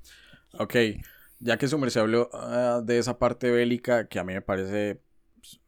[0.53, 0.75] Ok.
[1.43, 5.01] Ya que Summer se habló ah, de esa parte bélica que a mí me parece,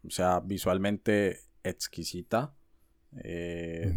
[0.05, 2.53] o sea, visualmente exquisita.
[3.23, 3.91] Eh,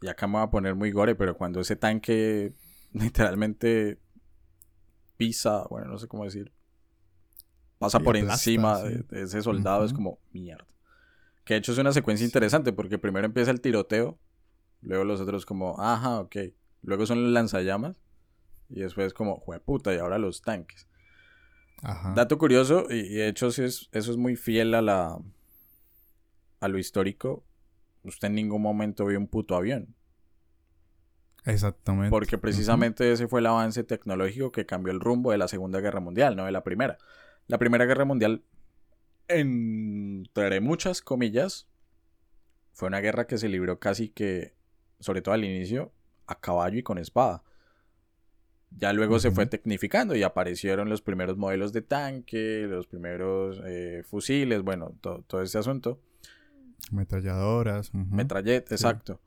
[0.00, 2.54] y acá me voy a poner muy gore, pero cuando ese tanque
[2.92, 3.98] literalmente
[5.16, 6.52] pisa, bueno, no sé cómo decir,
[7.78, 10.66] pasa por encima de, ese soldado, es como mierda.
[11.44, 14.20] Que de hecho es una secuencia interesante porque primero empieza el tiroteo,
[14.80, 16.36] luego los otros como, ajá, ok,
[16.82, 18.00] luego son los lanzallamas
[18.68, 20.86] y después como, puta, y ahora los tanques.
[21.82, 22.14] Ajá.
[22.14, 25.18] Dato curioso, y, de hecho eso es muy fiel a la
[26.60, 27.44] a lo histórico
[28.04, 29.94] usted en ningún momento vio un puto avión.
[31.44, 32.10] Exactamente.
[32.10, 36.00] Porque precisamente ese fue el avance tecnológico que cambió el rumbo de la Segunda Guerra
[36.00, 36.98] Mundial, no de la Primera.
[37.48, 38.44] La Primera Guerra Mundial,
[39.28, 41.68] entre muchas comillas,
[42.72, 44.54] fue una guerra que se libró casi que,
[45.00, 45.92] sobre todo al inicio,
[46.26, 47.42] a caballo y con espada.
[48.78, 54.02] Ya luego se fue tecnificando y aparecieron los primeros modelos de tanque, los primeros eh,
[54.04, 56.00] fusiles, bueno, todo ese asunto.
[56.90, 57.92] Metralladoras.
[57.94, 59.20] Metrallet, exacto.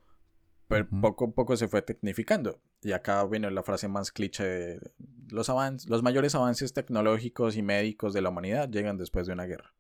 [0.68, 2.60] Pero poco a poco se fue tecnificando.
[2.82, 4.94] Y acá viene la frase más cliché de
[5.30, 5.50] los,
[5.88, 9.74] los mayores avances tecnológicos y médicos de la humanidad llegan después de una guerra.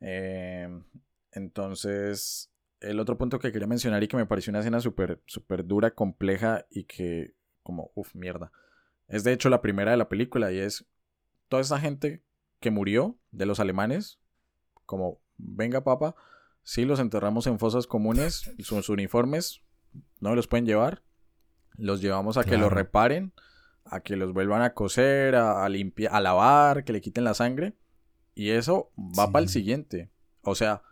[0.00, 0.84] Em,
[1.32, 5.66] entonces, el otro punto que quería mencionar y que me pareció una escena súper super
[5.66, 8.52] dura, compleja y que como, uff, mierda.
[9.08, 10.86] Es de hecho la primera de la película y es
[11.48, 12.22] toda esa gente
[12.60, 14.18] que murió de los alemanes,
[14.86, 16.14] como, venga papá,
[16.64, 18.50] Sí, los enterramos en fosas comunes.
[18.58, 19.60] Sus uniformes
[20.18, 21.02] no los pueden llevar.
[21.76, 23.32] Los llevamos a que los reparen,
[23.84, 27.74] a que los vuelvan a coser, a, limpiar, a lavar, que le quiten la sangre.
[28.34, 30.10] Y eso va para el siguiente.
[30.40, 30.82] O sea,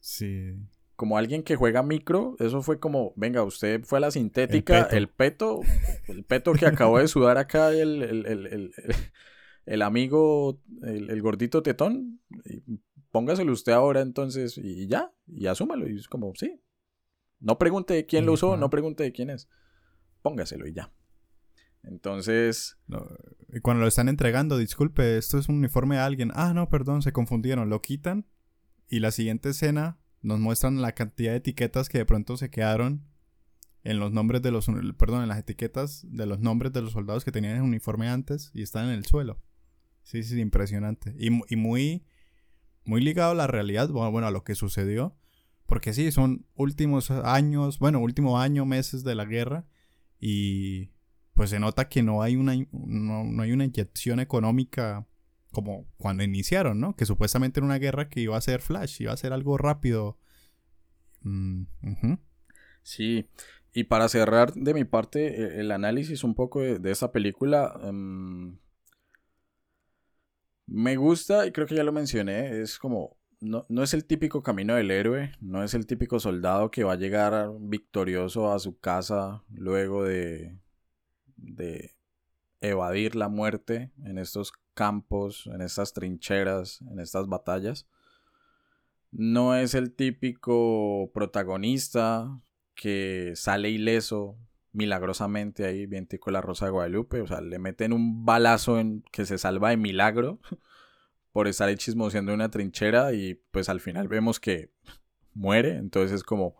[0.00, 0.56] sí.
[0.98, 5.08] Como alguien que juega micro, eso fue como, venga, usted fue a la sintética, el
[5.08, 5.60] peto,
[6.08, 8.02] el peto, que acabó de sudar acá, el,
[9.64, 12.20] el, amigo, el, gordito tetón,
[13.12, 15.88] póngaselo usted ahora entonces y ya, y asúmalo.
[15.88, 16.60] Y es como, sí.
[17.38, 19.48] No pregunte quién lo usó, no pregunte quién es.
[20.22, 20.92] Póngaselo y ya.
[21.84, 22.76] Entonces.
[23.54, 26.32] y cuando lo están entregando, disculpe, esto es un uniforme de alguien.
[26.34, 27.70] Ah, no, perdón, se confundieron.
[27.70, 28.26] Lo quitan.
[28.88, 33.04] Y la siguiente escena nos muestran la cantidad de etiquetas que de pronto se quedaron
[33.84, 34.66] en los nombres de los.
[34.98, 38.50] Perdón, en las etiquetas de los nombres de los soldados que tenían el uniforme antes
[38.54, 39.40] y están en el suelo.
[40.02, 41.14] Sí, sí, impresionante.
[41.18, 42.04] Y, y muy.
[42.84, 45.14] Muy ligado a la realidad, bueno, a lo que sucedió.
[45.66, 49.66] Porque sí, son últimos años, bueno, último año, meses de la guerra.
[50.18, 50.92] Y
[51.34, 55.06] pues se nota que no hay una, no, hay una inyección económica
[55.58, 56.94] como cuando iniciaron, ¿no?
[56.94, 60.16] Que supuestamente era una guerra que iba a ser flash, iba a ser algo rápido.
[61.22, 61.64] Mm,
[62.82, 63.28] sí,
[63.72, 68.56] y para cerrar de mi parte e, el análisis un poco de, esta película, em,
[70.66, 74.42] me gusta y creo que ya lo mencioné, es como, no, no es el típico
[74.44, 78.78] camino del héroe, no es el típico soldado que va a llegar victorioso a su
[78.78, 80.56] casa luego de
[81.38, 81.94] de
[82.60, 87.88] evadir la muerte en estos campos, en estas trincheras, en estas batallas.
[89.10, 92.40] No es el típico protagonista
[92.76, 94.38] que sale ileso
[94.72, 99.02] milagrosamente ahí, bien tico la Rosa de Guadalupe, o sea, le meten un balazo en
[99.10, 100.38] que se salva de milagro
[101.32, 104.70] por estar ahí chismoseando una trinchera y pues al final vemos que
[105.34, 106.54] muere, entonces es como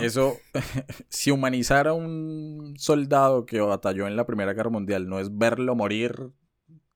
[0.00, 0.38] eso,
[1.08, 5.74] si humanizar a un soldado que batalló en la Primera Guerra Mundial no es verlo
[5.74, 6.30] morir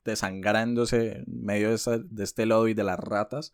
[0.05, 3.53] desangrándose en medio de, este lodo y de las ratas,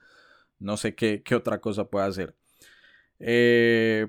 [0.59, 2.37] no sé qué, otra cosa puede hacer.
[3.19, 4.09] Eh,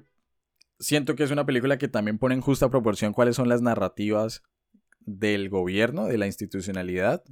[0.80, 4.44] siento que es una película que también pone en justa proporción cuáles son las narrativas
[5.00, 7.24] del gobierno, de la institucionalidad,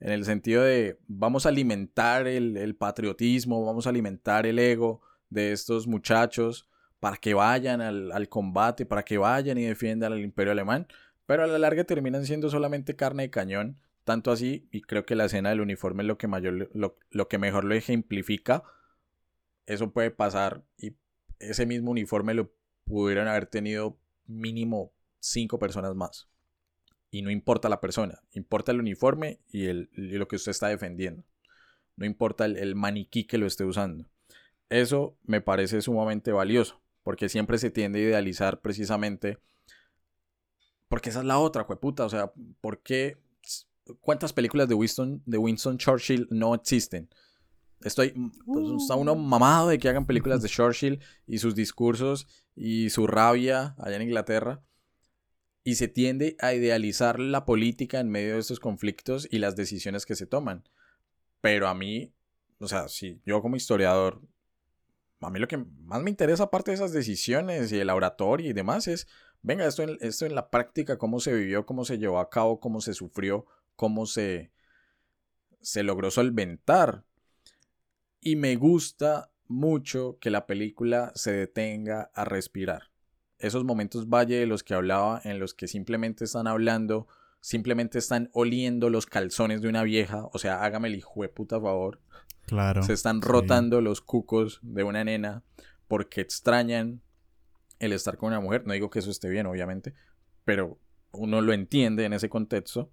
[0.00, 5.52] en el sentido de vamos a alimentar el patriotismo, vamos a alimentar el ego de
[5.52, 6.68] estos muchachos
[7.00, 10.86] para que vayan al, combate, para que vayan y defiendan al imperio alemán,
[11.26, 15.16] pero a la larga terminan siendo solamente carne de cañón, tanto así, y creo que
[15.16, 18.62] la escena del uniforme es lo que, mayor, lo, que mejor lo ejemplifica,
[19.66, 20.94] eso puede pasar y
[21.40, 22.52] ese mismo uniforme lo
[22.84, 26.28] pudieran haber tenido mínimo cinco personas más.
[27.10, 31.24] Y no importa la persona, importa el uniforme y, el, lo que usted está defendiendo.
[31.96, 34.08] No importa el, el maniquí que lo esté usando.
[34.68, 39.38] Eso me parece sumamente valioso porque siempre se tiende a idealizar precisamente,
[40.88, 43.16] porque esa es la otra, puta, o sea, ¿por qué?
[44.00, 47.08] ¿Cuántas películas de Winston, de Winston Churchill no existen?
[47.80, 48.12] Estoy,
[48.44, 49.16] pues, está uno uh.
[49.16, 50.98] mamado de que hagan películas de Churchill
[51.28, 52.26] y sus discursos
[52.56, 54.64] y su rabia allá en Inglaterra.
[55.62, 60.06] Y se tiende a idealizar la política en medio de estos conflictos y las decisiones
[60.06, 60.64] que se toman.
[61.40, 62.12] Pero a mí,
[62.58, 64.22] o sea, si yo como historiador
[65.26, 68.52] a mí lo que más me interesa, aparte de esas decisiones y el oratorio y
[68.52, 69.08] demás, es,
[69.42, 72.60] venga, esto en, esto en la práctica, cómo se vivió, cómo se llevó a cabo,
[72.60, 74.52] cómo se sufrió, cómo se,
[75.60, 77.04] se logró solventar.
[78.20, 82.90] Y me gusta mucho que la película se detenga a respirar.
[83.38, 87.08] Esos momentos valle de los que hablaba, en los que simplemente están hablando,
[87.40, 91.60] simplemente están oliendo los calzones de una vieja, o sea, hágame el hijo de puta
[91.60, 92.00] favor.
[92.46, 92.82] Claro.
[92.82, 95.42] Se están rotando los cucos de una nena
[95.88, 97.02] porque extrañan
[97.78, 98.66] el estar con una mujer.
[98.66, 99.94] No digo que eso esté bien, obviamente,
[100.44, 100.78] pero
[101.12, 102.90] uno lo entiende en ese contexto.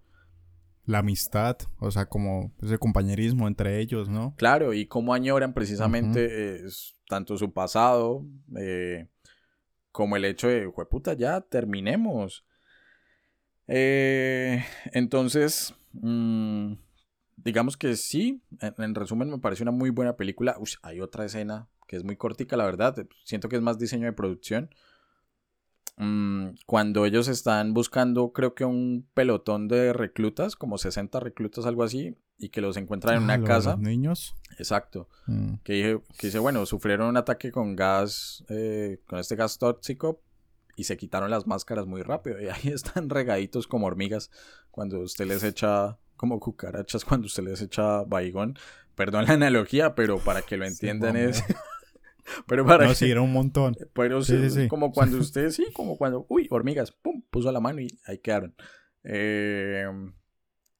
[0.86, 4.36] La amistad, o sea, como ese compañerismo entre ellos, ¿no?
[4.38, 6.60] Claro, y cómo añoran precisamente
[7.08, 8.26] tanto su pasado
[8.58, 9.08] eh,
[9.92, 12.46] como el hecho de, puta, ya terminemos.
[13.68, 16.74] Eh, entonces, mm,
[17.44, 20.58] digamos que sí, en, resumen me parece una muy buena película.
[20.82, 22.96] hay otra escena que es muy cortica, la verdad.
[23.24, 24.70] Siento que es más diseño de producción.
[25.98, 31.84] Mm, cuando ellos están buscando, creo que un pelotón de reclutas, como 60 reclutas, algo
[31.84, 33.78] así, y que los encuentran en una ah, casa.
[33.78, 34.36] niños.
[34.58, 35.08] Exacto.
[35.28, 35.56] Mm.
[35.64, 40.22] Que, dice, bueno, sufrieron un ataque con gas, eh, con este gas tóxico,
[40.76, 42.42] y se quitaron las máscaras muy rápido.
[42.42, 44.32] Y ahí están regaditos como hormigas
[44.72, 48.58] cuando usted les echa como cucarachas cuando usted les echa baigón.
[48.96, 51.44] Perdón la analogía, pero para que lo entiendan es...
[52.48, 53.76] pero para no, sí, era un montón.
[53.92, 57.82] Pero sí, sí, como cuando usted, sí, como cuando, uy, hormigas, pum, puso la mano
[57.82, 58.56] y ahí quedaron.
[59.04, 59.86] Eh,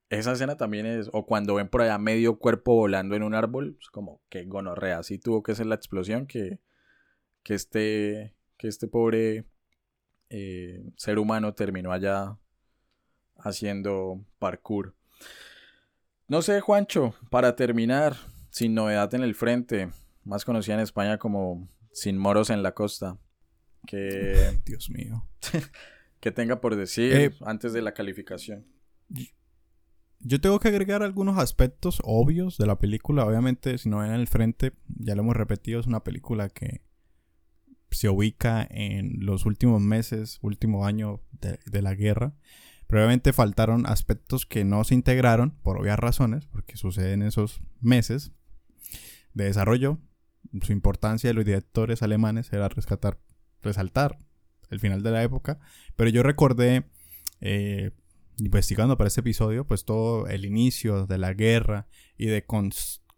[0.10, 3.76] esa escena también es, o cuando ven por allá medio cuerpo volando en un árbol,
[3.82, 6.62] es como que gonorrea, así tuvo que ser la explosión que,
[7.44, 9.44] que, este, que este pobre
[10.30, 12.38] eh, ser humano terminó allá
[13.36, 14.96] haciendo parkour.
[16.28, 18.16] No sé, Juancho, para terminar,
[18.50, 19.90] sin novedad en el frente,
[20.24, 23.18] más conocida en España como Sin Moros en la Costa,
[23.86, 24.62] que...
[24.66, 25.28] Dios mío.
[26.20, 28.66] que tenga por decir Eh, antes de la calificación.
[30.20, 33.26] Yo tengo que agregar algunos aspectos obvios de la película.
[33.26, 36.82] Obviamente, si no ven en el frente, ya lo hemos repetido, es una película que
[37.92, 42.34] se ubica en los últimos meses, último año de, de la guerra.
[42.94, 48.34] Pero obviamente faltaron aspectos que no se integraron, por obvias razones, porque suceden esos meses
[49.34, 49.98] de desarrollo.
[50.62, 53.18] Su importancia de los directores alemanes era rescatar,
[53.64, 54.20] resaltar
[54.70, 55.60] el final de la época.
[55.96, 56.84] Pero yo recordé,
[57.42, 57.90] eh,
[58.38, 62.46] investigando para este episodio, pues todo el inicio de la guerra y de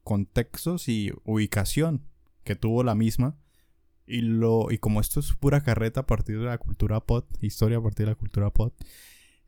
[0.05, 2.07] contextos y ubicación
[2.45, 3.37] que tuvo la misma.
[4.07, 7.79] Y, lo, y como esto es pura carreta a partir de la cultura pop, historia
[7.79, 8.73] a partir de la cultura pop,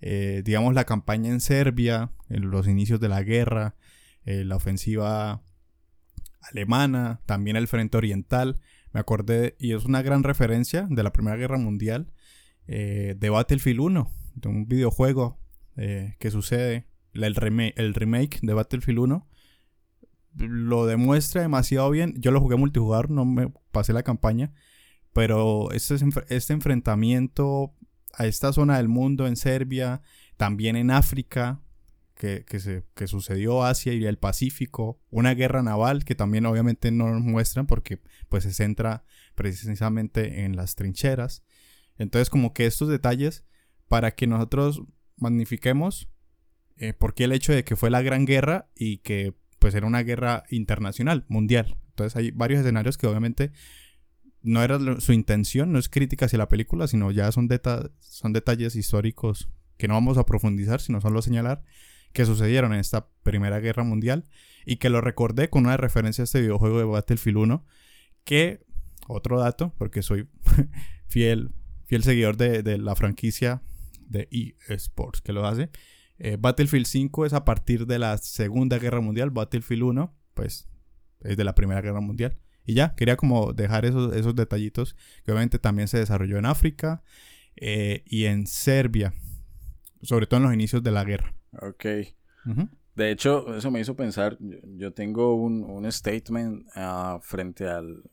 [0.01, 3.75] eh, digamos la campaña en Serbia, en los inicios de la guerra,
[4.25, 5.41] eh, la ofensiva
[6.41, 8.59] alemana, también el frente oriental,
[8.93, 12.11] me acordé, y es una gran referencia de la Primera Guerra Mundial,
[12.67, 15.39] eh, de Battlefield 1, de un videojuego
[15.75, 19.27] eh, que sucede, el, rema- el remake de Battlefield 1,
[20.35, 22.13] lo demuestra demasiado bien.
[22.19, 24.53] Yo lo jugué multijugador, no me pasé la campaña,
[25.13, 25.95] pero este,
[26.29, 27.73] este enfrentamiento
[28.17, 30.01] a esta zona del mundo en Serbia,
[30.35, 31.61] también en África,
[32.15, 36.91] que, que, se, que sucedió Asia y el Pacífico, una guerra naval que también obviamente
[36.91, 39.03] no nos muestran porque pues se centra
[39.35, 41.43] precisamente en las trincheras.
[41.97, 43.45] Entonces como que estos detalles
[43.87, 44.81] para que nosotros
[45.15, 46.09] magnifiquemos
[46.77, 49.85] eh, por qué el hecho de que fue la gran guerra y que pues era
[49.85, 51.77] una guerra internacional, mundial.
[51.89, 53.51] Entonces hay varios escenarios que obviamente
[54.47, 57.49] no era su intención, no es crítica hacia la película, sino ya son,
[57.99, 61.63] son detalles históricos que no vamos a profundizar, sino solo señalar
[62.13, 64.25] que sucedieron en esta Primera Guerra Mundial
[64.65, 67.65] y que lo recordé con una referencia a este videojuego de Battlefield 1
[68.23, 68.65] que,
[69.07, 70.29] otro dato, porque soy
[71.07, 71.51] fiel,
[71.85, 73.61] fiel seguidor de, de la franquicia
[73.99, 74.29] de
[74.67, 75.69] eSports que lo hace,
[76.19, 80.69] eh, Battlefield 5 es a partir de la Segunda Guerra Mundial, Battlefield 1 pues
[81.21, 82.37] es de la Primera Guerra Mundial.
[82.67, 84.95] Y ya, quería como dejar esos, esos detallitos
[85.25, 87.01] que obviamente también se desarrolló en África
[87.55, 89.13] eh, y en Serbia,
[90.03, 91.33] sobre todo en los inicios de la guerra.
[91.61, 91.85] Ok.
[92.95, 98.03] De hecho, eso me hizo pensar, yo- tengo un, un statement ah, frente al...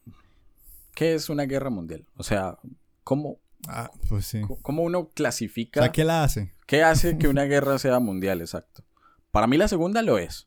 [0.94, 2.05] ¿Qué es una guerra mundial?
[2.16, 2.57] O sea,
[3.02, 4.40] ¿cómo, Ah, pues sí.
[4.48, 5.80] O cómo uno clasifica...
[5.80, 6.52] sea, ¿qué la hace?
[6.66, 8.40] ¿Qué hace que una guerra sea mundial?
[8.40, 8.84] Exacto.
[9.30, 10.46] Para mí la segunda lo es.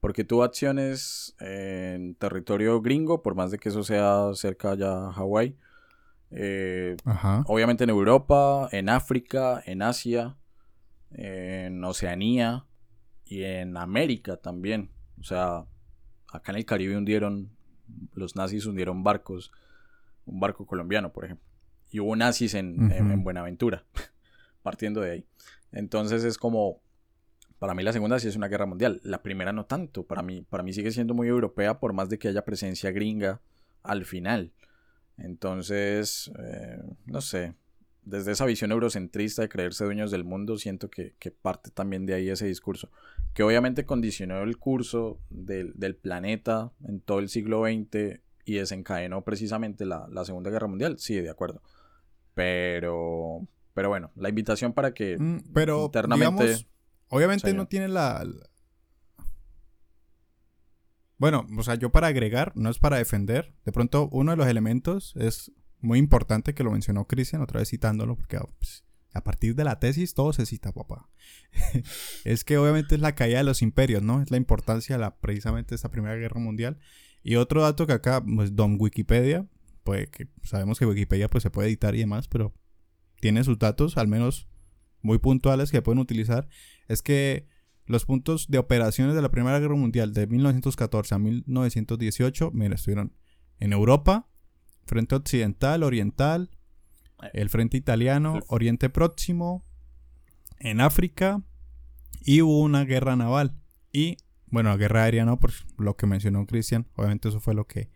[0.00, 5.12] Porque tuvo acciones en territorio gringo, por más de que eso sea cerca ya a
[5.12, 5.56] Hawái.
[6.30, 6.96] Eh,
[7.46, 10.36] obviamente en Europa, en África, en Asia,
[11.12, 12.64] en Oceanía
[13.26, 14.90] y en América también.
[15.20, 15.66] O sea,
[16.32, 17.50] acá en el Caribe hundieron,
[18.14, 19.52] los nazis hundieron barcos,
[20.24, 21.44] un barco colombiano, por ejemplo.
[21.90, 23.12] Y hubo nazis en, en- Ujú.
[23.12, 23.84] en Buenaventura,
[24.62, 25.26] partiendo de ahí.
[25.72, 26.80] Entonces es como,
[27.60, 30.40] para mí la segunda sí es una guerra mundial, la primera no tanto, para mí,
[30.48, 33.42] para mí sigue siendo muy europea por más de que haya presencia gringa
[33.82, 34.52] al final.
[35.18, 37.54] Entonces, eh, no sé,
[38.02, 42.14] desde esa visión eurocentrista de creerse dueños del mundo, siento que, que parte también de
[42.14, 42.90] ahí ese discurso,
[43.34, 49.22] que obviamente condicionó el curso del, del planeta en todo el siglo XX y desencadenó
[49.22, 51.60] precisamente la, la Segunda Guerra Mundial, sí, de acuerdo.
[52.32, 56.44] Pero, pero bueno, la invitación para que Mm, pero, internamente...
[56.44, 56.66] digamos,
[57.10, 58.48] obviamente no tiene la, la-
[61.18, 63.54] Bueno, o sea, yo para agregar, no es para defender.
[63.66, 67.68] De pronto, uno de los elementos es muy importante que lo mencionó Cristian, otra vez
[67.68, 71.10] citándolo, porque ah, pues, a partir de la tesis todo se cita, papá.
[72.24, 74.22] es que obviamente es la caída de los imperios, ¿no?
[74.22, 76.78] Es la importancia de la, precisamente de esta Primera Guerra Mundial.
[77.22, 79.46] Y otro dato que acá, pues, Don Wikipedia,
[79.84, 82.54] pues que sabemos que Wikipedia pues se puede editar y demás, pero
[83.20, 84.48] tiene sus datos, al menos
[85.02, 86.48] muy puntuales que pueden utilizar,
[86.88, 87.46] es que
[87.86, 93.12] los puntos de operaciones de la Primera Guerra Mundial de 1914 a 1918, mira, estuvieron
[93.58, 94.28] en Europa,
[94.86, 96.50] Frente Occidental, Oriental,
[97.32, 99.64] el Frente Italiano, Oriente Próximo,
[100.58, 101.42] en África,
[102.24, 103.56] y hubo una guerra naval.
[103.92, 107.90] Y, bueno, guerra aérea no, por lo que mencionó Cristian, obviamente eso fue lo que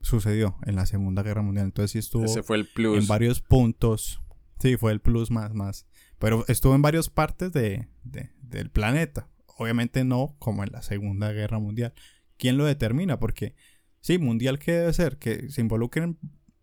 [0.00, 1.66] sucedió en la Segunda Guerra Mundial.
[1.66, 3.08] Entonces sí estuvo Ese fue el en plus.
[3.08, 4.20] varios puntos.
[4.58, 5.86] Sí, fue el plus más, más.
[6.20, 9.28] Pero estuvo en varias partes de, de- del planeta.
[9.58, 11.92] obviamente no como en la Segunda Guerra Mundial.
[12.38, 13.18] ¿Quién lo determina?
[13.18, 13.54] Porque,
[14.00, 15.18] sí, mundial, ¿qué debe ser?
[15.18, 16.18] Que se involucren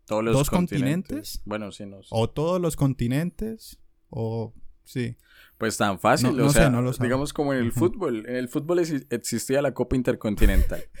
[0.06, 1.02] Todos los dos continentes.
[1.08, 1.42] continentes.
[1.44, 2.08] Bueno, sí, no sé.
[2.10, 3.78] o todos los continentes,
[4.10, 4.52] o
[4.82, 5.16] sí.
[5.58, 7.06] Pues tan fácil, No- o no sé, sea, no lo sabe.
[7.08, 8.26] digamos como en el fútbol.
[8.28, 10.82] En el fútbol exi- existía la Copa Intercontinental.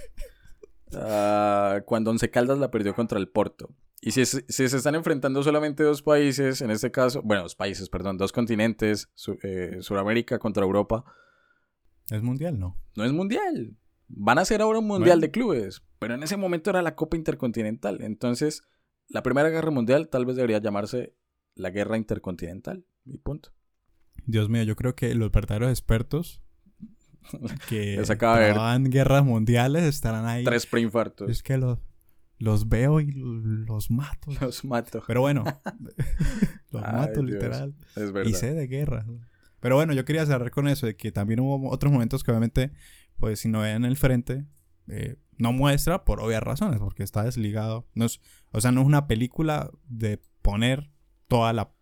[0.94, 3.74] Ah, cuando Once Caldas la perdió contra el Porto.
[4.00, 7.56] Y si, es- si se están enfrentando solamente dos países, en este caso, bueno, dos
[7.56, 11.04] países, perdón, dos continentes, Su- eh, Sudamérica contra Europa,
[12.10, 12.58] ¿Es mundial?
[12.58, 12.78] No.
[12.96, 13.76] no es mundial.
[14.06, 15.20] Van a ser ahora un mundial Bueno.
[15.20, 18.00] de clubes, pero en ese momento era la Copa Intercontinental.
[18.00, 18.62] Entonces,
[19.08, 21.14] la Primera Guerra Mundial tal vez debería llamarse
[21.54, 22.86] la Guerra Intercontinental.
[23.04, 23.50] Y punto.
[24.24, 26.40] Dios mío, yo creo que los verdaderos expertos
[27.68, 28.54] que Les acaba de ver.
[28.54, 30.44] trabajan guerras mundiales estarán ahí.
[30.44, 31.28] Tres preinfartos.
[31.30, 31.78] Es que los,
[32.38, 34.30] los veo y los mato.
[34.40, 35.02] Los mato.
[35.06, 35.44] Pero bueno,
[36.70, 37.24] los Ay, mato Dios.
[37.32, 37.74] literal.
[37.96, 38.30] Es verdad.
[38.30, 39.04] Y sé de guerra.
[39.60, 42.70] Pero bueno, yo quería cerrar con eso, de que también hubo otros momentos que obviamente,
[43.16, 44.44] pues si no vean el frente,
[44.86, 47.86] eh, no muestra por obvias razones, porque está desligado.
[47.94, 48.20] No es,
[48.52, 50.90] o sea, no es una película de poner
[51.26, 51.72] toda la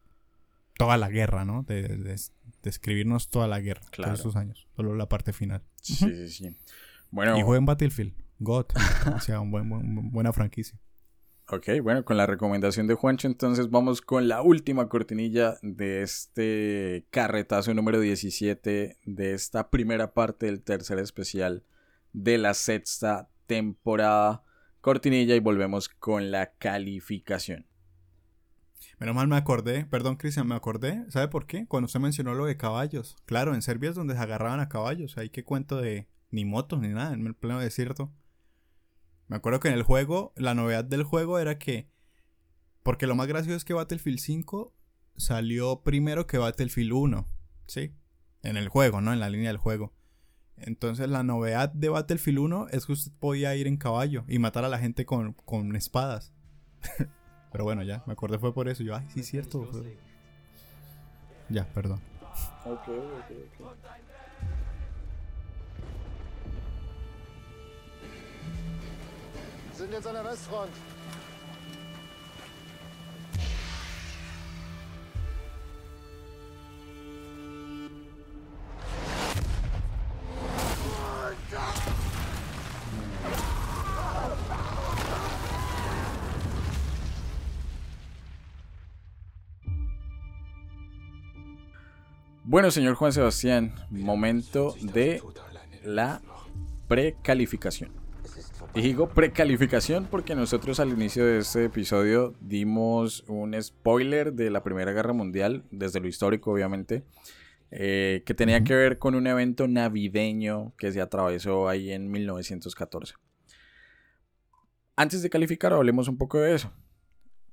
[0.78, 1.62] toda la guerra, ¿no?
[1.62, 4.10] De, de, de escribirnos toda la guerra, Claro.
[4.12, 5.62] todos esos años, solo la parte final.
[5.80, 6.56] Sí, sí, sí.
[7.10, 8.66] Bueno, Y jueguen Battlefield, God,
[9.16, 10.78] o sea, un buen, buen- buena franquicia.
[11.48, 17.06] ok, bueno, con la recomendación de Juancho, entonces vamos con la última cortinilla de este
[17.10, 21.64] carretazo número 17 de esta primera parte del tercer especial
[22.12, 24.42] de la sexta temporada.
[24.80, 27.66] Cortinilla y volvemos con la calificación.
[28.98, 31.66] Menos mal me acordé, perdón Cristian, me acordé, ¿sabe por qué?
[31.66, 33.16] Cuando usted mencionó lo de caballos.
[33.26, 36.80] Claro, en Serbia es donde se agarraban a caballos, ahí que cuento de ni motos
[36.80, 38.10] ni nada, en el pleno desierto.
[39.28, 41.88] Me acuerdo que en el juego, la novedad del juego era que,
[42.82, 44.72] porque lo más gracioso es que Battlefield 5
[45.16, 47.26] salió primero que Battlefield 1,
[47.66, 47.92] ¿sí?
[48.42, 49.12] En el juego, ¿no?
[49.12, 49.92] En la línea del juego.
[50.56, 54.64] Entonces la novedad de Battlefield 1 es que usted podía ir en caballo y matar
[54.64, 56.32] a la gente con, con espadas.
[57.52, 58.82] Pero bueno, ya, me acordé fue por eso.
[58.82, 59.64] Yo, ay, sí, es cierto.
[59.70, 59.96] fue-
[61.48, 62.00] Ya, perdón.
[62.64, 63.66] Ok, ok,
[69.76, 70.70] sind jetzt an der Westfront.
[92.44, 95.20] Bueno, señor Juan Sebastián, momento de
[95.84, 96.22] la
[96.88, 98.05] precalificación.
[98.76, 104.62] Y digo precalificación porque nosotros al inicio de este episodio dimos un spoiler de la
[104.62, 107.02] Primera Guerra Mundial, desde lo histórico obviamente,
[107.70, 113.14] eh, que tenía que ver con un evento navideño que se atravesó ahí en 1914.
[114.94, 116.70] Antes de calificar, hablemos un poco de eso.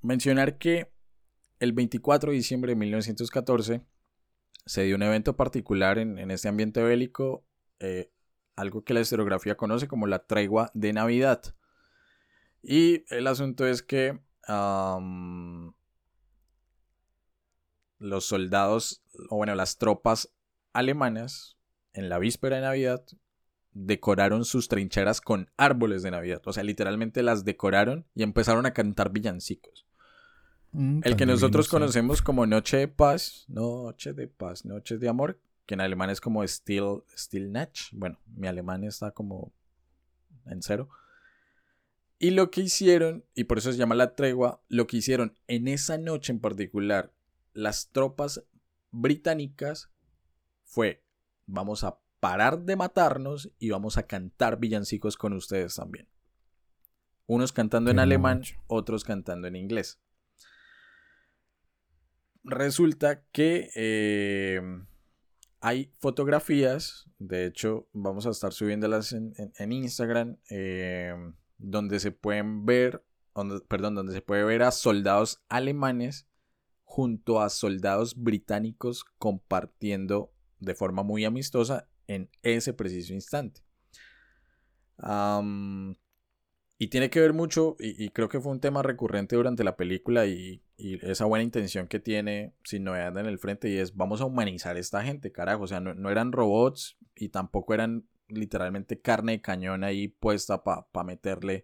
[0.02, 0.92] Mencionar que
[1.60, 3.82] el 24 de diciembre de 1914
[4.66, 7.46] se dio un evento particular en, en este ambiente bélico,
[7.80, 8.12] eh,
[8.56, 11.42] algo que la historiografía conoce como la tregua de Navidad.
[12.62, 14.20] Y el asunto es que
[18.00, 20.34] los soldados, o bueno, las tropas
[20.74, 21.58] alemanas,
[21.94, 23.06] en la víspera de Navidad,
[23.74, 26.42] decoraron sus trincheras con árboles de Navidad.
[26.46, 29.86] O sea, literalmente las decoraron y empezaron a cantar villancicos.
[30.72, 35.40] Mm, El que nosotros conocemos como Noche de Paz, Noche de Paz, Noche de Amor,
[35.66, 37.92] que en alemán es como Still, Still Nacht.
[37.94, 39.54] Bueno, mi alemán está como
[40.46, 40.90] en cero.
[42.20, 45.68] Y lo que hicieron, y por eso se llama la tregua, lo que hicieron en
[45.68, 47.14] esa noche en particular,
[47.54, 48.44] las tropas
[48.92, 49.90] británicas
[50.64, 51.04] fue,
[51.46, 56.08] vamos a parar de matarnos y vamos a cantar villancicos con ustedes también.
[57.26, 60.00] Unos cantando en alemán, otros cantando en inglés.
[62.44, 64.62] Resulta que eh,
[65.66, 71.16] hay fotografías, de hecho vamos a estar subiéndolas en, en- Instagram, eh,
[71.58, 73.02] donde se pueden ver,
[73.70, 76.28] perdón, donde se puede ver a soldados alemanes
[76.84, 83.62] junto a soldados británicos compartiendo de forma muy amistosa en ese preciso instante.
[86.78, 89.76] Y tiene que ver mucho, y, y creo que fue un tema recurrente durante la
[89.78, 93.96] película y, y esa buena intención que tiene sin novedad en el frente y es
[93.96, 95.64] vamos a humanizar a esta gente, carajo.
[95.64, 100.62] O sea, no, no eran robots y tampoco eran literalmente carne de cañón ahí puesta
[100.62, 101.64] para meterle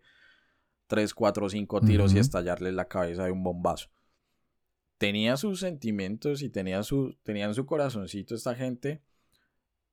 [0.88, 3.89] 3, 4, 5 tiros y estallarle la cabeza de un bombazo.
[4.97, 9.01] Tenía sus sentimientos y tenía su, tenían su corazoncito esta gente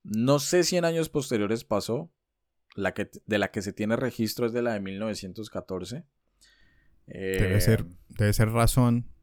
[0.04, 2.12] No sé si en años posteriores pasó.
[2.76, 6.04] La que, de la que se tiene registro es de la de 1914.
[7.06, 9.15] debe, ser, eh, debe ser razón.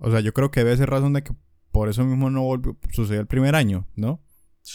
[0.00, 1.32] O sea, yo creo que debe ser razón de que
[1.70, 4.22] por eso mismo no volvió, sucedió el primer año, ¿no?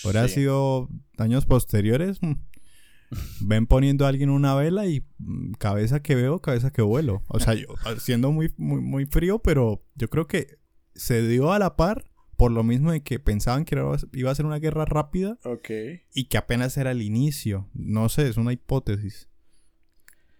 [0.03, 2.21] Ahora ha sido años posteriores.
[2.21, 2.33] Mm,
[3.41, 7.23] ven poniendo a alguien una vela y mm, cabeza que veo, cabeza que vuelo.
[7.29, 7.67] O sea, yo
[7.99, 10.59] siendo muy, muy, muy frío, pero yo creo que
[10.93, 12.05] se dio a la par
[12.35, 13.75] por lo mismo de que pensaban que
[14.13, 15.37] iba a ser una guerra rápida.
[15.43, 15.69] Ok.
[16.13, 17.69] Y que apenas era el inicio.
[17.73, 19.27] No sé, es una hipótesis.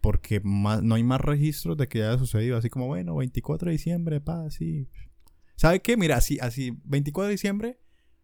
[0.08, 2.55] Porque no hay más registros de que haya sucedido.
[2.55, 4.88] Así como, bueno, 24 de diciembre, pa, sí.
[5.58, 5.97] ¿Sabe qué?
[5.97, 7.80] Mira, así, así, 24 de diciembre,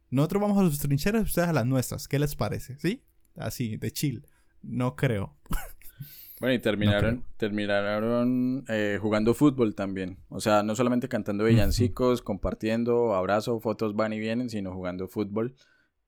[0.09, 2.07] nosotros vamos a sus trincheras, ustedes a las nuestras.
[2.07, 2.79] ¿Qué les parece?
[2.79, 3.03] ¿Sí?
[3.35, 4.25] Así, de chill.
[4.61, 5.35] No creo.
[6.39, 10.17] Bueno, y terminaron, terminaron eh, jugando fútbol también.
[10.27, 15.55] O sea, no solamente cantando villancicos, compartiendo, abrazo, fotos van y vienen, sino jugando fútbol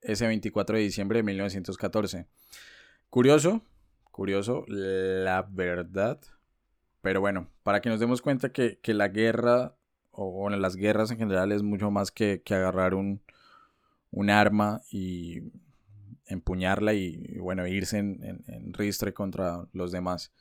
[0.02, 2.28] ese 24 de diciembre de 1914.
[3.10, 3.64] Curioso,
[4.16, 6.22] curioso, la verdad.
[7.02, 9.76] Pero bueno, para que nos demos cuenta que, la guerra,
[10.12, 13.22] o bueno, las guerras en general es mucho más que, agarrar un,
[14.12, 15.52] un arma y
[16.28, 20.32] empuñarla y, bueno, irse en, en, ristre contra los demás.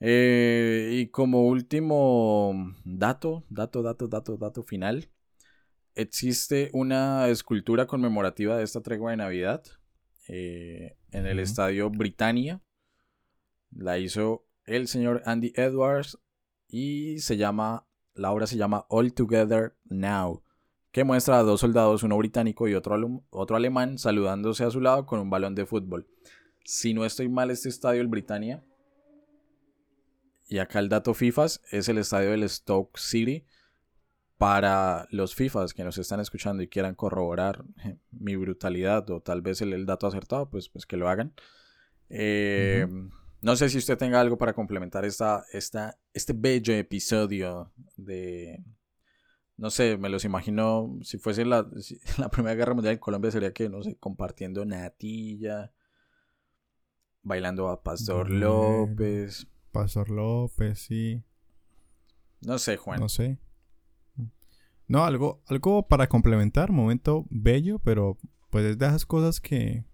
[0.00, 5.08] Eh, y como último dato, dato, dato, dato, dato final,
[5.94, 9.62] existe una escultura conmemorativa de esta tregua de Navidad
[10.26, 12.60] eh, en el estadio Britannia.
[13.74, 16.18] La hizo el señor Andy Edwards
[16.68, 20.42] y se llama, la obra se llama All Together Now
[20.92, 25.06] que muestra a dos soldados, uno británico y otro, otro alemán, saludándose a su lado
[25.06, 26.06] con un balón de fútbol.
[26.64, 28.62] Si no estoy mal, este estadio, el Britannia,
[30.46, 33.46] y acá el dato FIFAs, es el estadio del Stoke City.
[34.36, 37.64] Para los FIFAs que nos están escuchando y quieran corroborar
[38.10, 41.32] mi brutalidad o tal vez el, dato acertado, pues, pues que lo hagan.
[42.10, 42.86] Eh,
[43.42, 48.64] no sé si usted tenga algo para complementar esta, esta, este bello episodio de,
[49.56, 51.68] no sé, me los imagino, si fuese la,
[52.18, 55.72] la Primera Guerra Mundial en Colombia sería que, no sé, compartiendo natilla,
[57.22, 59.48] bailando a Pastor López.
[59.72, 61.22] Pastor López, sí.
[62.42, 63.00] No sé, Juan.
[63.00, 63.38] No sé.
[64.86, 68.18] No, algo, algo para complementar, momento bello, pero
[68.50, 69.84] pues es de esas cosas que,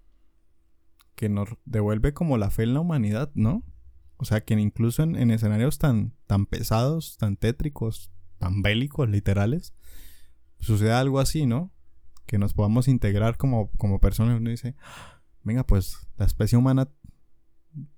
[1.18, 3.64] que nos devuelve como la fe en la humanidad, ¿no?
[4.18, 9.74] O sea, que incluso en, en escenarios tan, tan pesados, tan tétricos, tan bélicos, literales,
[10.60, 11.72] sucede algo así, ¿no?
[12.24, 14.38] Que nos podamos integrar como, como personas.
[14.38, 14.76] Uno dice,
[15.42, 16.88] venga, pues la especie humana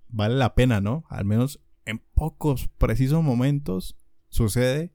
[0.09, 1.05] vale la pena, ¿no?
[1.11, 3.99] Al menos en pocos precisos momentos
[4.31, 4.95] sucede.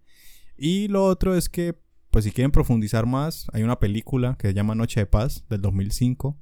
[0.57, 4.55] Y lo otro es que, pues si quieren profundizar más, hay una película que se
[4.55, 6.39] llama Noche de Paz del 2005,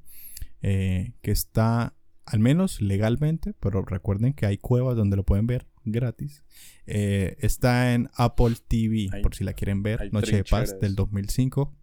[0.63, 1.95] eh, que está,
[2.25, 6.43] al menos legalmente, pero recuerden que hay cuevas donde lo pueden ver, gratis.
[6.87, 10.11] Eh, está en Apple TV, por si la quieren ver.
[10.11, 11.77] Noche de Paz del 2005.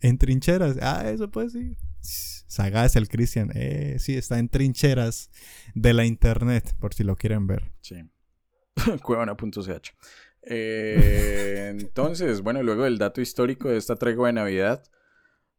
[0.00, 0.78] En trincheras.
[0.80, 1.76] Ah, eso pues sí.
[2.00, 3.50] Sagaz el Cristian.
[3.54, 5.30] Eh, sí, está en trincheras
[5.74, 7.72] de la internet, por si lo quieren ver.
[7.80, 7.96] Sí.
[9.02, 9.94] Cuevana.ch.
[10.42, 14.84] Eh, entonces, bueno, luego del dato histórico de esta tregua de Navidad,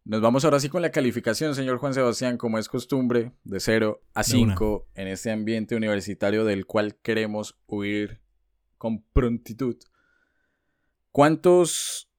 [0.06, 4.02] nos vamos ahora sí con la calificación, señor Juan Sebastián, como es costumbre, de 0
[4.14, 8.22] a 5 en este ambiente universitario del cual queremos huir
[8.78, 9.78] con prontitud.
[11.12, 12.10] ¿Cuántos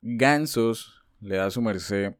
[0.00, 2.14] gansos le da su merced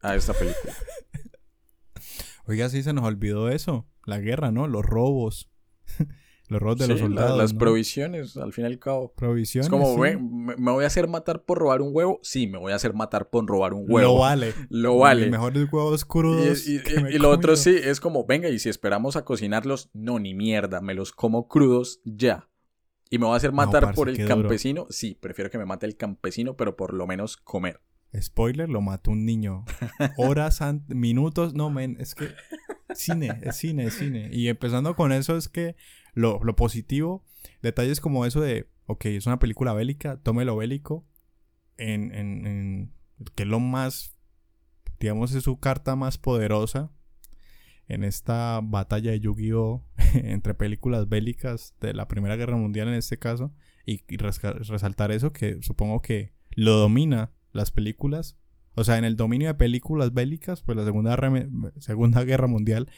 [0.00, 0.74] a esta película?
[2.46, 3.86] Oiga, sí se nos olvidó eso.
[4.04, 4.66] La guerra, ¿no?
[4.66, 5.50] Los robos.
[6.50, 7.38] Los robos de los soldados.
[7.38, 9.12] las provisiones, al fin y al cabo.
[9.14, 9.66] Provisiones.
[9.66, 12.18] Es como, me, voy a hacer matar por robar un huevo.
[12.24, 14.14] Sí, me voy a hacer matar por robar un huevo.
[14.14, 14.52] Lo vale.
[14.68, 15.22] Lo vale.
[15.22, 16.66] Los mejores huevos crudos.
[16.66, 16.80] Y,
[17.18, 20.94] lo otro sí, es como, venga, y si esperamos a cocinarlos, no, ni mierda, me
[20.94, 22.48] los como crudos ya.
[23.10, 24.86] Y me voy a hacer matar por el campesino.
[24.90, 27.80] Sí, prefiero que me mate el campesino, pero por lo menos comer.
[28.20, 29.64] Spoiler, lo mató un niño.
[30.16, 32.28] Horas, minutos, no, men, es que
[32.94, 34.30] cine, es cine, es cine.
[34.32, 35.76] Y empezando con eso es que
[36.14, 37.24] lo, positivo,
[37.62, 41.06] detalles como eso de, ok, es una película bélica, tome lo bélico,
[41.76, 42.92] en, en,
[43.34, 44.16] que es lo más,
[44.98, 46.92] digamos, es su carta más poderosa
[47.88, 49.84] en esta batalla de Yu-Gi-Oh!
[50.14, 53.52] entre películas bélicas de la Primera Guerra Mundial en este caso,
[53.86, 58.36] y, resaltar eso que supongo que lo domina las películas.
[58.74, 61.18] O sea, en el dominio de películas bélicas, pues la Segunda,
[61.78, 62.88] segunda Guerra Mundial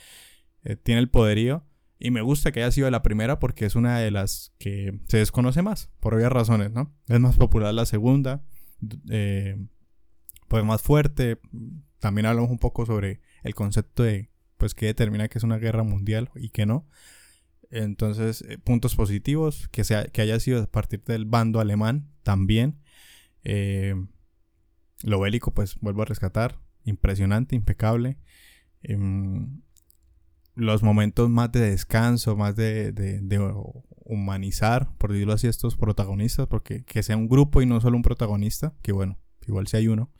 [0.65, 1.65] eh, tiene el poderío.
[2.05, 5.19] Y me gusta que haya sido la primera porque es una de las que se
[5.19, 6.93] desconoce más, por obvias razones, ¿no?
[7.07, 8.43] Es más popular la segunda,
[9.09, 9.57] eh,
[10.49, 11.39] pues más fuerte,
[12.01, 15.85] también hablamos un poco sobre el concepto de, pues, qué determina que es una guerra
[15.85, 16.89] mundial y qué no.
[17.71, 22.81] Entonces, eh, puntos positivos, que, sea, que haya sido a partir del bando alemán también.
[23.45, 23.95] Eh,
[25.05, 26.59] lo bélico, pues vuelvo a rescatar.
[26.85, 28.19] Impresionante, impecable.
[30.55, 32.93] Los momentos más de descanso, más de,
[34.05, 38.03] humanizar, por decirlo así, estos protagonistas, porque que sea un grupo y no solo un
[38.03, 40.11] protagonista, que bueno, igual si hay uno,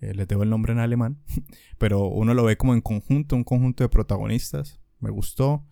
[0.00, 1.18] eh, le tengo el nombre en alemán,
[1.78, 5.66] pero uno lo ve como en conjunto, un conjunto de protagonistas, me gustó.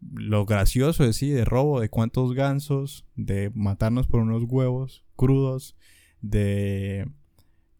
[0.00, 5.76] Lo gracioso de sí, de robo, de cuántos gansos, de matarnos por unos huevos crudos,
[6.20, 7.06] de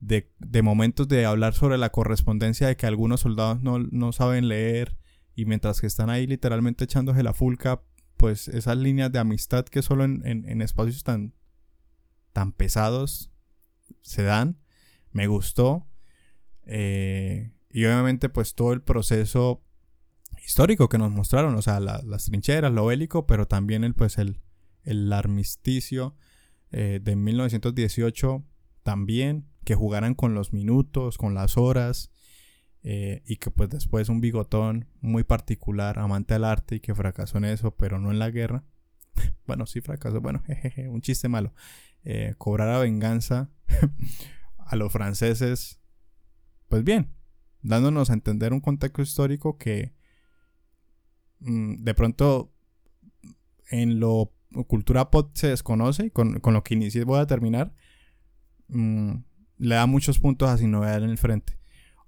[0.02, 4.96] de, momentos de hablar sobre la correspondencia de que algunos soldados no, saben leer
[5.34, 7.82] y mientras que están ahí literalmente echándose la fulca,
[8.16, 11.34] pues esas líneas de amistad que solo en, espacios tan,
[12.32, 13.30] tan pesados
[14.00, 14.58] se dan,
[15.10, 15.88] me gustó.
[16.64, 19.64] Eh, y obviamente pues todo el proceso
[20.44, 24.40] histórico que nos mostraron, o sea, las trincheras, lo bélico, pero también el, pues el,
[24.84, 26.14] el armisticio
[26.70, 28.44] eh, de 1918
[28.82, 32.10] también que jugaran con los minutos, con las horas,
[32.84, 37.38] eh, y que pues después un bigotón muy particular, amante del arte y que fracasó
[37.38, 38.64] en eso, pero no en la guerra.
[39.46, 41.54] bueno, sí fracasó, bueno, jejeje, un chiste malo.
[42.04, 43.50] Eh, cobrara venganza
[44.58, 45.80] a los franceses,
[46.68, 47.12] pues bien,
[47.62, 49.94] dándonos a entender un contexto histórico que
[51.40, 52.52] mm, de pronto
[53.70, 54.32] en lo
[54.66, 57.74] cultura pop se desconoce, con, con lo que inicié voy a terminar.
[58.68, 59.14] Mm,
[59.58, 61.61] le da muchos puntos a Sin Novedad en el frente.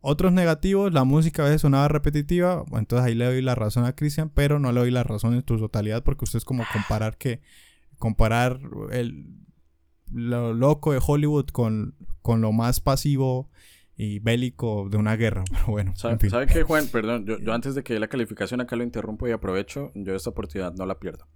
[0.06, 3.94] Otros negativos, la música a veces sonaba repetitiva, entonces ahí le doy la razón a
[3.94, 7.16] Cristian, pero no le doy la razón en su totalidad porque usted es como comparar
[7.16, 7.40] que
[7.98, 8.60] comparar
[8.90, 9.26] el
[10.12, 13.48] lo loco de Hollywood con, con lo más pasivo
[13.96, 15.42] y bélico de una guerra.
[15.50, 16.86] Pero bueno, ¿Sabe, ¿sabe qué, Juan?
[16.88, 20.28] Perdón, yo, yo, antes de que la calificación acá lo interrumpo y aprovecho, yo esta
[20.28, 21.26] oportunidad no la pierdo.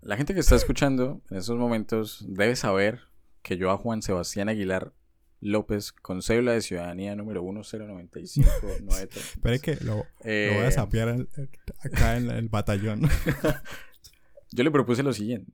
[0.00, 3.00] La gente que está escuchando en esos momentos debe saber
[3.42, 4.94] que yo a Juan Sebastián Aguilar
[5.40, 9.08] López con cédula de ciudadanía número 10959.
[9.16, 11.26] Espera que lo, voy a eh, sapear
[11.80, 13.08] acá en el batallón.
[14.52, 15.52] Yo le propuse lo siguiente.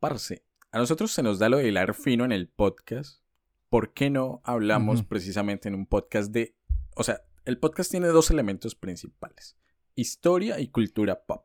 [0.00, 3.22] Parce, a nosotros se nos da lo de hilar fino en el podcast.
[3.68, 6.54] ¿Por qué no hablamos precisamente en un podcast de...
[6.94, 9.56] O sea, el podcast tiene dos elementos principales.
[9.96, 11.44] Historia y cultura pop.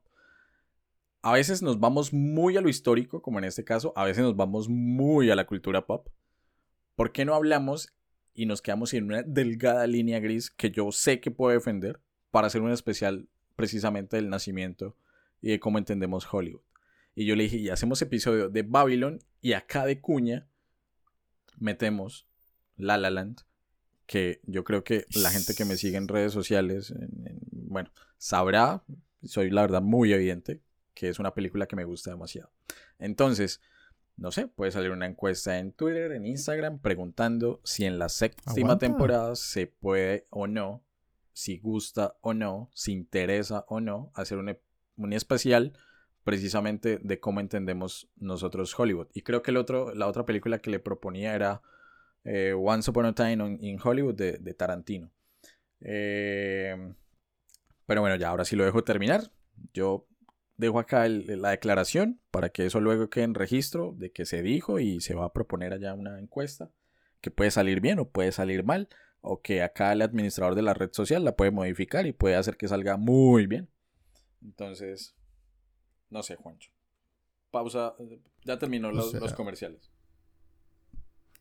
[1.22, 3.94] A veces nos vamos muy a lo histórico, como en este caso.
[3.96, 6.08] A veces nos vamos muy a la cultura pop.
[7.00, 7.94] ¿Por qué no hablamos
[8.34, 12.48] y nos quedamos en una delgada línea gris que yo sé que puedo defender para
[12.48, 14.98] hacer un especial precisamente del nacimiento
[15.42, 16.60] y de cómo entendemos Hollywood?
[17.16, 20.50] Y yo le dije, y hacemos episodio de Babylon y acá de cuña
[21.58, 22.28] metemos
[22.76, 23.44] La La Land,
[24.06, 26.94] que yo creo que la gente que me sigue en redes sociales,
[27.54, 28.84] bueno, sabrá,
[29.24, 30.60] soy la verdad muy evidente,
[30.96, 32.52] que es una película que me gusta demasiado.
[32.98, 33.62] Entonces,
[34.20, 38.78] no sé, puede salir una encuesta en Twitter, en Instagram, preguntando si en la séptima
[38.78, 40.84] temporada se puede o no,
[41.32, 45.72] si gusta o no, si interesa o no, hacer un, especial
[46.26, 49.08] precisamente de cómo entendemos nosotros Hollywood.
[49.14, 51.62] Y creo que el otro, la otra película que le proponía era
[52.26, 55.12] eh, Once Upon a Time in Hollywood de, Tarantino.
[55.80, 56.94] Eh,
[57.86, 59.32] pero bueno, ya ahora sí lo dejo terminar.
[59.74, 60.09] Yo
[60.60, 64.80] dejo acá la declaración para que eso luego quede en registro de que se dijo
[64.80, 66.70] y se va a proponer allá una encuesta
[67.22, 68.90] que puede salir bien o puede salir mal
[69.22, 72.58] o que acá el administrador de la red social la puede modificar y puede hacer
[72.58, 73.70] que salga muy bien.
[74.42, 75.16] Entonces,
[76.10, 76.72] no sé, Juancho.
[77.52, 77.96] Pausa,
[78.44, 79.90] ya terminó los comerciales.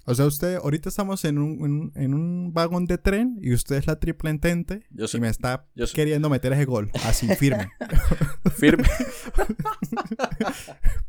[0.09, 3.87] O sea, usted, ahorita estamos en un, en, un vagón de tren y usted es
[3.87, 6.91] la triple entente y me está queriendo meter ese gol.
[7.05, 7.71] Así, firme.
[8.57, 8.89] firme.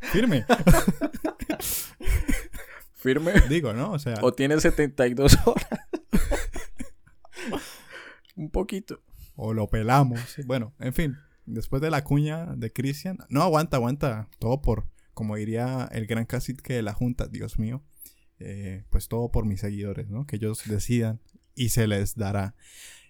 [0.12, 0.44] firme.
[2.92, 3.32] firme.
[3.48, 3.92] Digo, ¿no?
[3.92, 4.18] O sea.
[4.20, 5.66] O tiene 72 horas.
[8.36, 9.00] un poquito.
[9.34, 10.20] O lo pelamos.
[10.44, 11.16] Bueno, en fin.
[11.46, 13.16] Después de la cuña de Cristian.
[13.30, 14.28] No, aguanta, aguanta.
[14.38, 17.28] Todo por, como diría el gran cacique de la Junta.
[17.28, 17.82] Dios mío.
[18.40, 20.26] Eh, pues todo por mis seguidores, ¿no?
[20.26, 21.20] Que ellos decidan
[21.54, 22.54] y se les dará.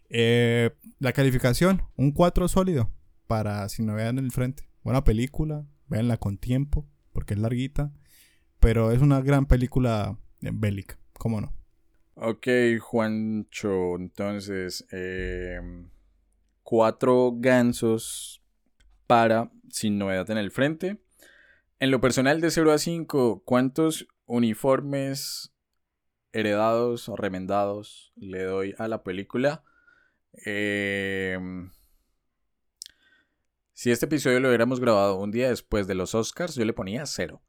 [0.08, 2.90] Eh, la calificación, un 4 sólido
[3.28, 4.68] para si no vean el frente.
[4.82, 7.92] Buena película, véanla con tiempo, porque es larguita,
[8.58, 11.54] pero es una gran película eh, bélica, ¿cómo no?
[12.14, 12.48] Ok,
[12.80, 14.84] Juancho, entonces,
[16.64, 18.42] cuatro gansos
[19.06, 21.00] para Sin Novedad en el Frente.
[21.78, 25.52] En lo personal de 0 a 5, ¿cuántos uniformes
[26.32, 29.64] heredados o remendados le doy a la película.
[30.32, 31.70] Em,
[33.72, 37.04] si este episodio lo hubiéramos grabado un día después de los Oscars, yo le ponía
[37.06, 37.42] cero.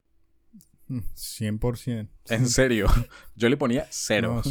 [0.89, 2.09] 100%.
[2.29, 2.87] En serio,
[3.35, 4.41] yo le ponía cero.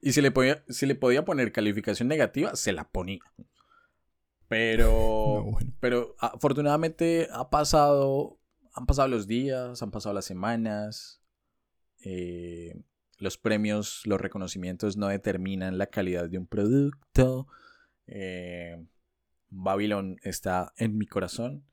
[0.00, 3.22] Y si le, podía, si le podía poner calificación negativa, se la ponía.
[4.48, 5.46] Pero,
[5.80, 8.38] pero afortunadamente ha pasado,
[8.74, 11.21] han pasado los días, han pasado las semanas.
[12.02, 12.74] Eh,
[13.18, 17.46] los premios, los reconocimientos no determinan la calidad de un producto.
[18.06, 18.84] Eh,
[19.48, 21.64] Babylon está en mi corazón.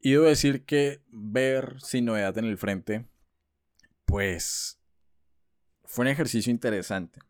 [0.00, 3.06] Y debo decir que ver sin novedad en el frente,
[4.04, 4.80] pues
[5.84, 7.20] fue un ejercicio interesante.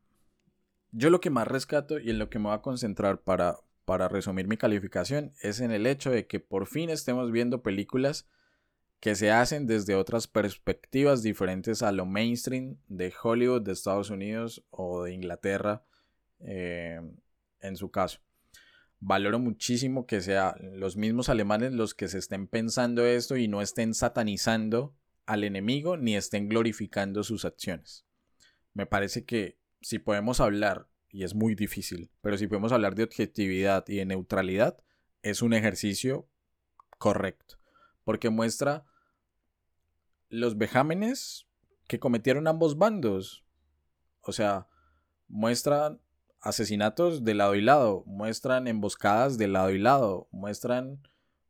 [0.91, 4.09] Yo lo que más rescato y en lo que me voy a concentrar para, para
[4.09, 8.27] resumir mi calificación es en el hecho de que por fin estemos viendo películas
[9.01, 14.65] que se hacen desde otras perspectivas diferentes a lo mainstream de Hollywood, de Estados Unidos
[14.71, 15.85] o de Inglaterra,
[16.41, 17.01] eh,
[17.61, 18.21] en su caso
[19.01, 23.63] valoro muchísimo que sean los mismos alemanes los que se estén pensando esto y no
[23.63, 24.95] estén satanizando
[25.27, 28.05] al enemigo ni estén glorificando sus acciones.
[28.75, 33.05] Me parece que si podemos hablar, y es muy difícil, pero si podemos hablar de
[33.05, 34.83] objetividad y de neutralidad,
[35.23, 36.29] es un ejercicio
[36.99, 37.59] correcto,
[38.05, 38.85] porque muestra
[40.29, 41.47] los vejámenes
[41.87, 43.45] que cometieron ambos bandos.
[44.21, 44.67] O sea,
[45.27, 45.99] muestra
[46.41, 51.01] asesinatos de lado y lado, muestran emboscadas de lado y lado, muestran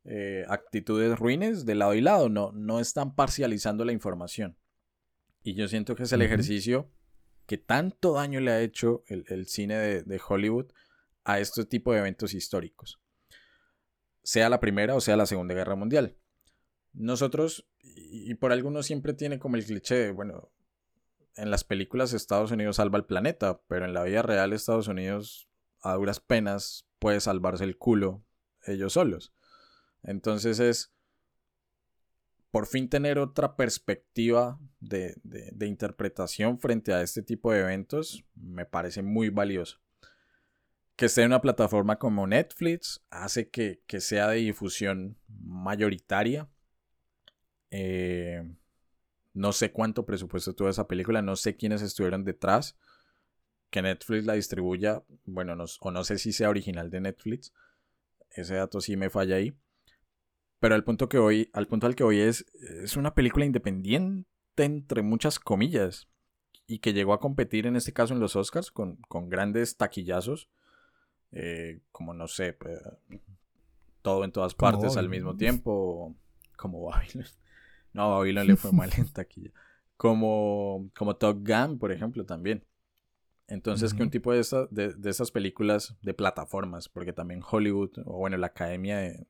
[0.04, 4.56] eh, actitudes ruines de lado y lado, no, no están parcializando la información.
[5.42, 6.90] Y yo siento que es el ejercicio
[7.46, 10.66] que tanto daño le ha hecho el, cine de, Hollywood
[11.24, 13.00] a este tipo de eventos históricos.
[14.22, 16.16] Sea la Primera o sea la Segunda Guerra Mundial.
[16.92, 20.50] Nosotros, y, por algunos siempre tiene como el cliché de, bueno,
[21.36, 25.48] en las películas Estados Unidos salva el planeta, pero en la vida real Estados Unidos
[25.80, 28.24] a duras penas puede salvarse el culo
[28.66, 29.32] ellos solos.
[30.02, 30.92] Entonces es
[32.50, 35.14] por fin tener otra perspectiva de,
[35.60, 39.80] interpretación frente a este tipo de eventos me parece muy valioso.
[40.96, 46.48] Que esté en una plataforma como Netflix hace que, que sea de difusión mayoritaria.
[47.70, 48.42] Eh,
[49.34, 52.76] no sé cuánto presupuesto tuvo esa película, no sé quiénes estuvieron detrás.
[53.70, 57.52] Que Netflix la distribuya, bueno, o no sé si sea original de Netflix.
[58.30, 59.54] Ese dato sí me falla ahí.
[60.60, 62.46] Pero al punto que voy, al punto al que voy es,
[62.82, 64.26] es una película independiente
[64.56, 66.08] entre muchas comillas.
[66.66, 70.48] Y que llegó a competir en este caso en los Oscars con, con grandes taquillazos.
[71.30, 72.56] Eh, como no sé,
[74.02, 76.14] todo en todas partes al mismo tiempo.
[76.56, 77.26] Como Babylon.
[77.92, 79.50] No, a Babylon le fue mal en taquilla.
[79.96, 82.64] Como, como Top Gun, por ejemplo, también.
[83.48, 88.18] Entonces, que un tipo de, esta, de, estas películas de plataformas, porque también Hollywood, o
[88.18, 89.26] bueno, la Academia de,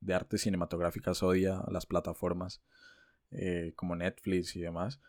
[0.00, 2.62] de Artes Cinematográficas odia las plataformas
[3.32, 5.00] eh, como Netflix y demás.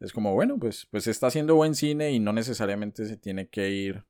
[0.00, 3.70] Es como, bueno, pues, pues está haciendo buen cine y no necesariamente se tiene que
[3.70, 4.04] ir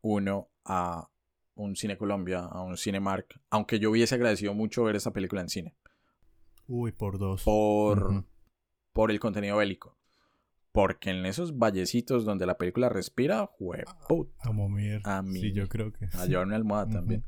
[0.00, 1.08] uno a
[1.54, 5.48] un Cine Colombia, a un Cinemark, aunque yo hubiese agradecido mucho ver esa película en
[5.48, 5.74] cine.
[6.68, 7.42] Uy, por dos.
[7.44, 8.24] Por,
[8.92, 9.96] por el contenido bélico.
[10.70, 13.90] Porque en esos vallecitos donde la película respira, huevo.
[14.40, 15.00] A momir.
[15.04, 15.40] A mí.
[15.40, 16.08] Sí, yo creo que.
[16.12, 17.24] A llevarme almohada también.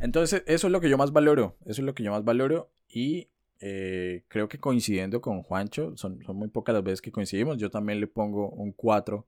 [0.00, 1.56] Entonces, eso es lo que yo más valoro.
[1.60, 2.72] Eso es lo que yo más valoro.
[2.88, 3.30] Y
[3.60, 7.56] eh, creo que coincidiendo con Juancho, son, son, muy pocas las veces que coincidimos.
[7.58, 9.24] Yo también le pongo un 4.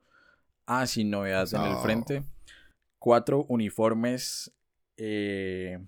[0.67, 2.25] Ah, sin novedades en el frente.
[2.99, 4.53] Cuatro uniformes
[4.97, 5.79] eh,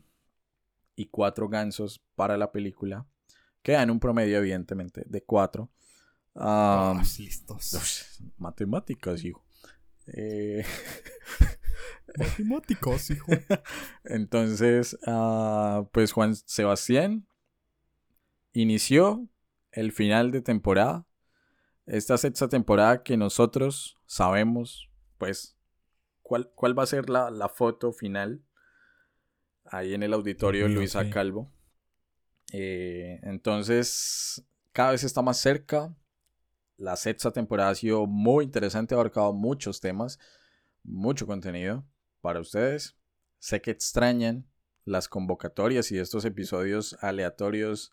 [0.95, 3.07] y cuatro gansos para la película.
[3.67, 5.69] Queda en un promedio, evidentemente, de 4.
[6.37, 8.23] Ah, listos.
[8.39, 9.45] matemáticas, hijo.
[10.07, 10.65] Eh...
[12.17, 13.27] matemáticas, hijo.
[14.05, 17.27] Entonces, uh, pues Juan Sebastián
[18.53, 19.29] inició
[19.73, 21.05] el final de temporada.
[21.87, 25.57] Esta sexta temporada que nosotros sabemos, pues,
[26.23, 28.45] cuál, cuál va a ser la, la foto final.
[29.65, 31.56] Ahí en el auditorio Luisa Calvo.
[32.53, 35.95] Eh, entonces, cada vez está más cerca.
[36.77, 40.19] La sexta temporada ha sido muy interesante, ha abarcado muchos temas,
[40.83, 41.85] mucho contenido
[42.21, 42.97] para ustedes.
[43.39, 44.47] Sé que extrañan
[44.85, 47.93] las convocatorias y estos episodios aleatorios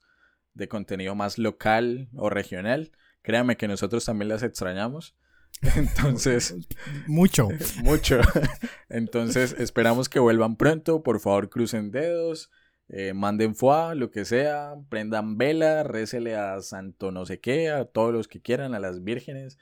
[0.54, 2.92] de contenido más local o regional.
[3.22, 5.16] Créanme que nosotros también las extrañamos.
[5.76, 6.56] Entonces,
[7.08, 7.48] mucho.
[7.84, 8.20] mucho.
[8.90, 11.04] Entonces, esperamos que vuelvan pronto.
[11.04, 12.52] Por favor, crucen dedos.
[12.90, 17.86] Eh, manden foie, lo que sea, prendan vela, récele a santo no sé qué, a
[17.86, 19.58] todos los que quieran, a las vírgenes,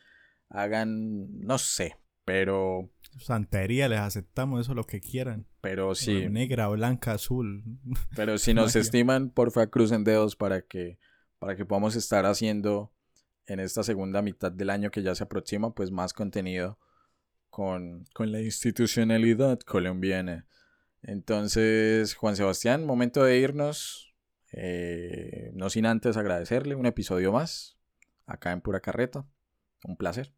[0.50, 2.90] hagan, no sé, pero...
[3.20, 5.46] Santería, les aceptamos eso lo que quieran.
[5.60, 6.30] Pero sí.
[6.30, 7.64] Negra, blanca, azul.
[8.16, 10.98] Pero si nos estiman, porfa, crucen dedos para que,
[11.40, 12.94] para que podamos estar haciendo
[13.48, 16.80] en esta segunda mitad del año que ya se aproxima, pues más contenido
[17.50, 20.48] con, con la institucionalidad colombiana.
[21.04, 24.14] Entonces, Juan Sebastián, momento de irnos.
[24.54, 27.78] Eh, no sin antes agradecerle un episodio más
[28.26, 29.26] acá en Pura Carreta.
[29.84, 30.34] Un placer,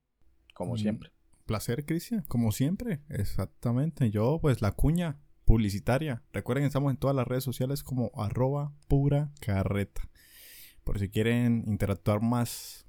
[0.53, 1.11] como siempre.
[1.45, 3.01] Placer, Cristian, como siempre.
[3.09, 4.09] Exactamente.
[4.11, 6.23] Yo, pues, la cuña publicitaria.
[6.31, 10.09] Recuerden que estamos en todas las redes sociales como arroba pura carreta.
[10.83, 12.87] Por si quieren interactuar más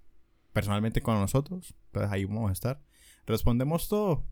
[0.53, 2.83] personalmente con nosotros, pues ahí vamos a estar.
[3.27, 4.25] Respondemos todo.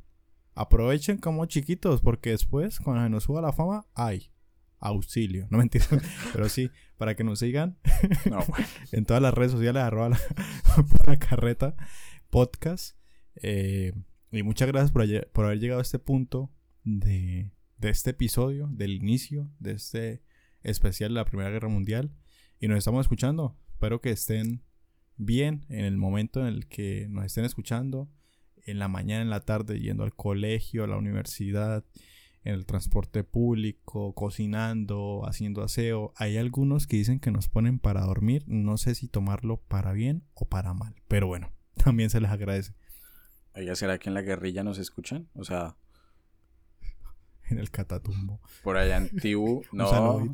[0.55, 4.31] Aprovechen como chiquitos, porque después, cuando se nos suba la fama, hay
[4.79, 5.47] auxilio.
[5.51, 5.87] No mentira,
[6.33, 7.79] pero sí, para que nos sigan
[8.93, 10.11] en todas las redes sociales, arroba
[11.07, 11.75] la, carreta
[12.31, 12.97] podcast.
[13.37, 13.93] Eh,
[14.31, 16.51] y muchas gracias por, por, haber llegado a este punto
[16.85, 20.23] de, de este episodio, del inicio de este
[20.63, 22.13] especial de la Primera Guerra Mundial.
[22.61, 23.59] Y nos estamos escuchando.
[23.73, 24.63] Espero que estén
[25.17, 28.09] bien en el momento en el que nos estén escuchando,
[28.65, 31.85] en la mañana, en la tarde, yendo al colegio, a la universidad,
[32.45, 36.13] en el transporte público, cocinando, haciendo aseo.
[36.17, 38.45] Hay algunos que dicen que nos ponen para dormir.
[38.47, 40.95] No sé si tomarlo para bien o para mal.
[41.09, 41.53] Pero bueno,
[41.85, 42.75] también se les agradece.
[43.55, 45.29] Oiga, ¿será que en la guerrilla nos escuchan?
[45.35, 45.77] O sea...
[47.51, 48.41] En el catatumbo.
[48.63, 49.63] Por allá en Tibu.
[49.73, 50.25] No,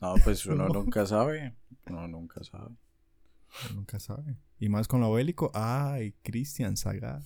[0.00, 1.54] no, pues uno nunca sabe.
[1.86, 2.74] Uno nunca sabe.
[3.74, 4.36] Nunca sabe.
[4.58, 5.50] Y más con lo bélico.
[5.54, 7.22] Ay, Cristian Saga.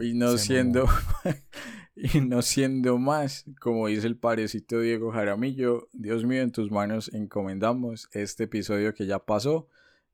[0.00, 0.86] y no siendo.
[1.94, 7.12] y no siendo más, como dice el parecito Diego Jaramillo, Dios mío, en tus manos
[7.12, 9.68] encomendamos este episodio que ya pasó.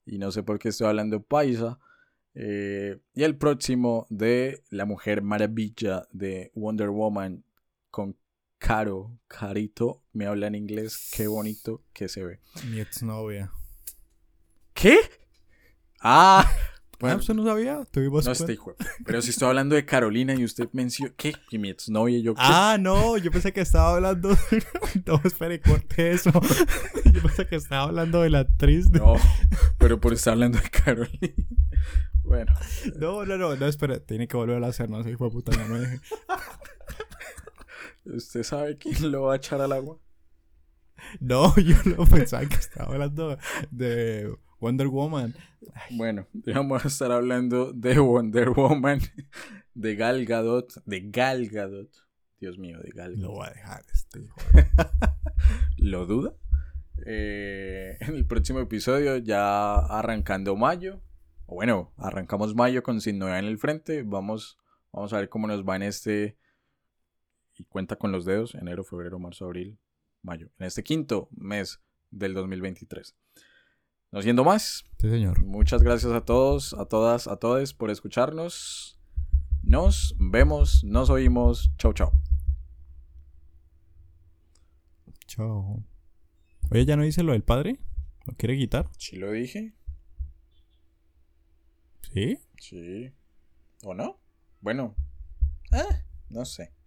[0.05, 1.79] Y no sé por qué estoy hablando paisa.
[2.35, 7.45] Eh, y el próximo de La Mujer Maravilla de Wonder Woman
[7.91, 8.17] con
[8.59, 12.41] Caro, Carito, me habla en inglés, qué bonito que se ve.
[12.71, 13.53] Mi exnovia.
[14.79, 14.99] ¿Qué?
[16.01, 16.49] Ah,
[17.01, 17.75] bueno, usted no sabía.
[17.75, 18.77] no, este hijo.
[19.05, 21.13] Pero si estoy hablando de Carolina y usted mencionó.
[21.17, 21.33] ¿Qué?
[21.51, 22.35] Y mi exnovia y yo.
[22.35, 22.41] ¿qué?
[22.45, 23.19] Ah, no.
[23.19, 24.29] Yo pensé que estaba hablando.
[25.07, 26.31] no, espere, corte eso.
[27.13, 28.89] yo pensé que estaba hablando de la actriz.
[28.91, 29.15] No,
[29.79, 31.35] pero por estar hablando de Carolina.
[32.23, 32.55] Bueno.
[32.95, 33.57] No, no, no.
[33.57, 33.99] No, espere.
[33.99, 34.89] Tiene que volver a hacer.
[34.89, 35.57] No sé, hijo de puta.
[35.57, 36.01] No me deje.
[38.05, 39.99] ¿Usted sabe quién lo va a echar al agua?
[41.19, 43.37] No, yo no pensaba que estaba hablando
[43.73, 45.35] de Wonder Woman.
[45.91, 49.01] Bueno, vamos a estar hablando de Wonder Woman,
[49.75, 51.91] de Gal Gadot, de Gal Gadot.
[52.41, 53.31] Dios mío, de Gal Gadot.
[53.31, 54.37] Lo va a dejar este hijo.
[55.77, 56.35] ¿Lo duda?
[57.07, 61.01] Eh, en el próximo episodio, ya arrancando mayo,
[61.47, 64.03] o bueno, arrancamos mayo con Sin Novedad en el frente.
[64.03, 64.59] Vamos,
[64.93, 66.37] vamos a ver cómo nos va en este.
[67.55, 69.79] Y cuenta con los dedos: enero, febrero, marzo, abril,
[70.23, 70.51] mayo.
[70.59, 71.81] En este quinto mes
[72.11, 73.17] del 2023.
[74.11, 74.85] No siendo más.
[74.99, 75.45] Sí, señor.
[75.45, 78.99] Muchas gracias a todos, a todas, a todos por escucharnos.
[79.63, 81.71] Nos vemos, nos oímos.
[81.77, 82.11] Chau, chau.
[85.27, 85.85] Chao.
[86.71, 87.79] Oye, ¿ya no dice lo del padre?
[88.25, 88.89] ¿Lo quiere quitar?
[88.97, 89.75] Sí lo dije.
[92.13, 92.39] ¿Sí?
[92.59, 93.13] Sí.
[93.85, 94.19] ¿O no?
[94.61, 94.97] Bueno.
[95.71, 96.73] Ah, no sé.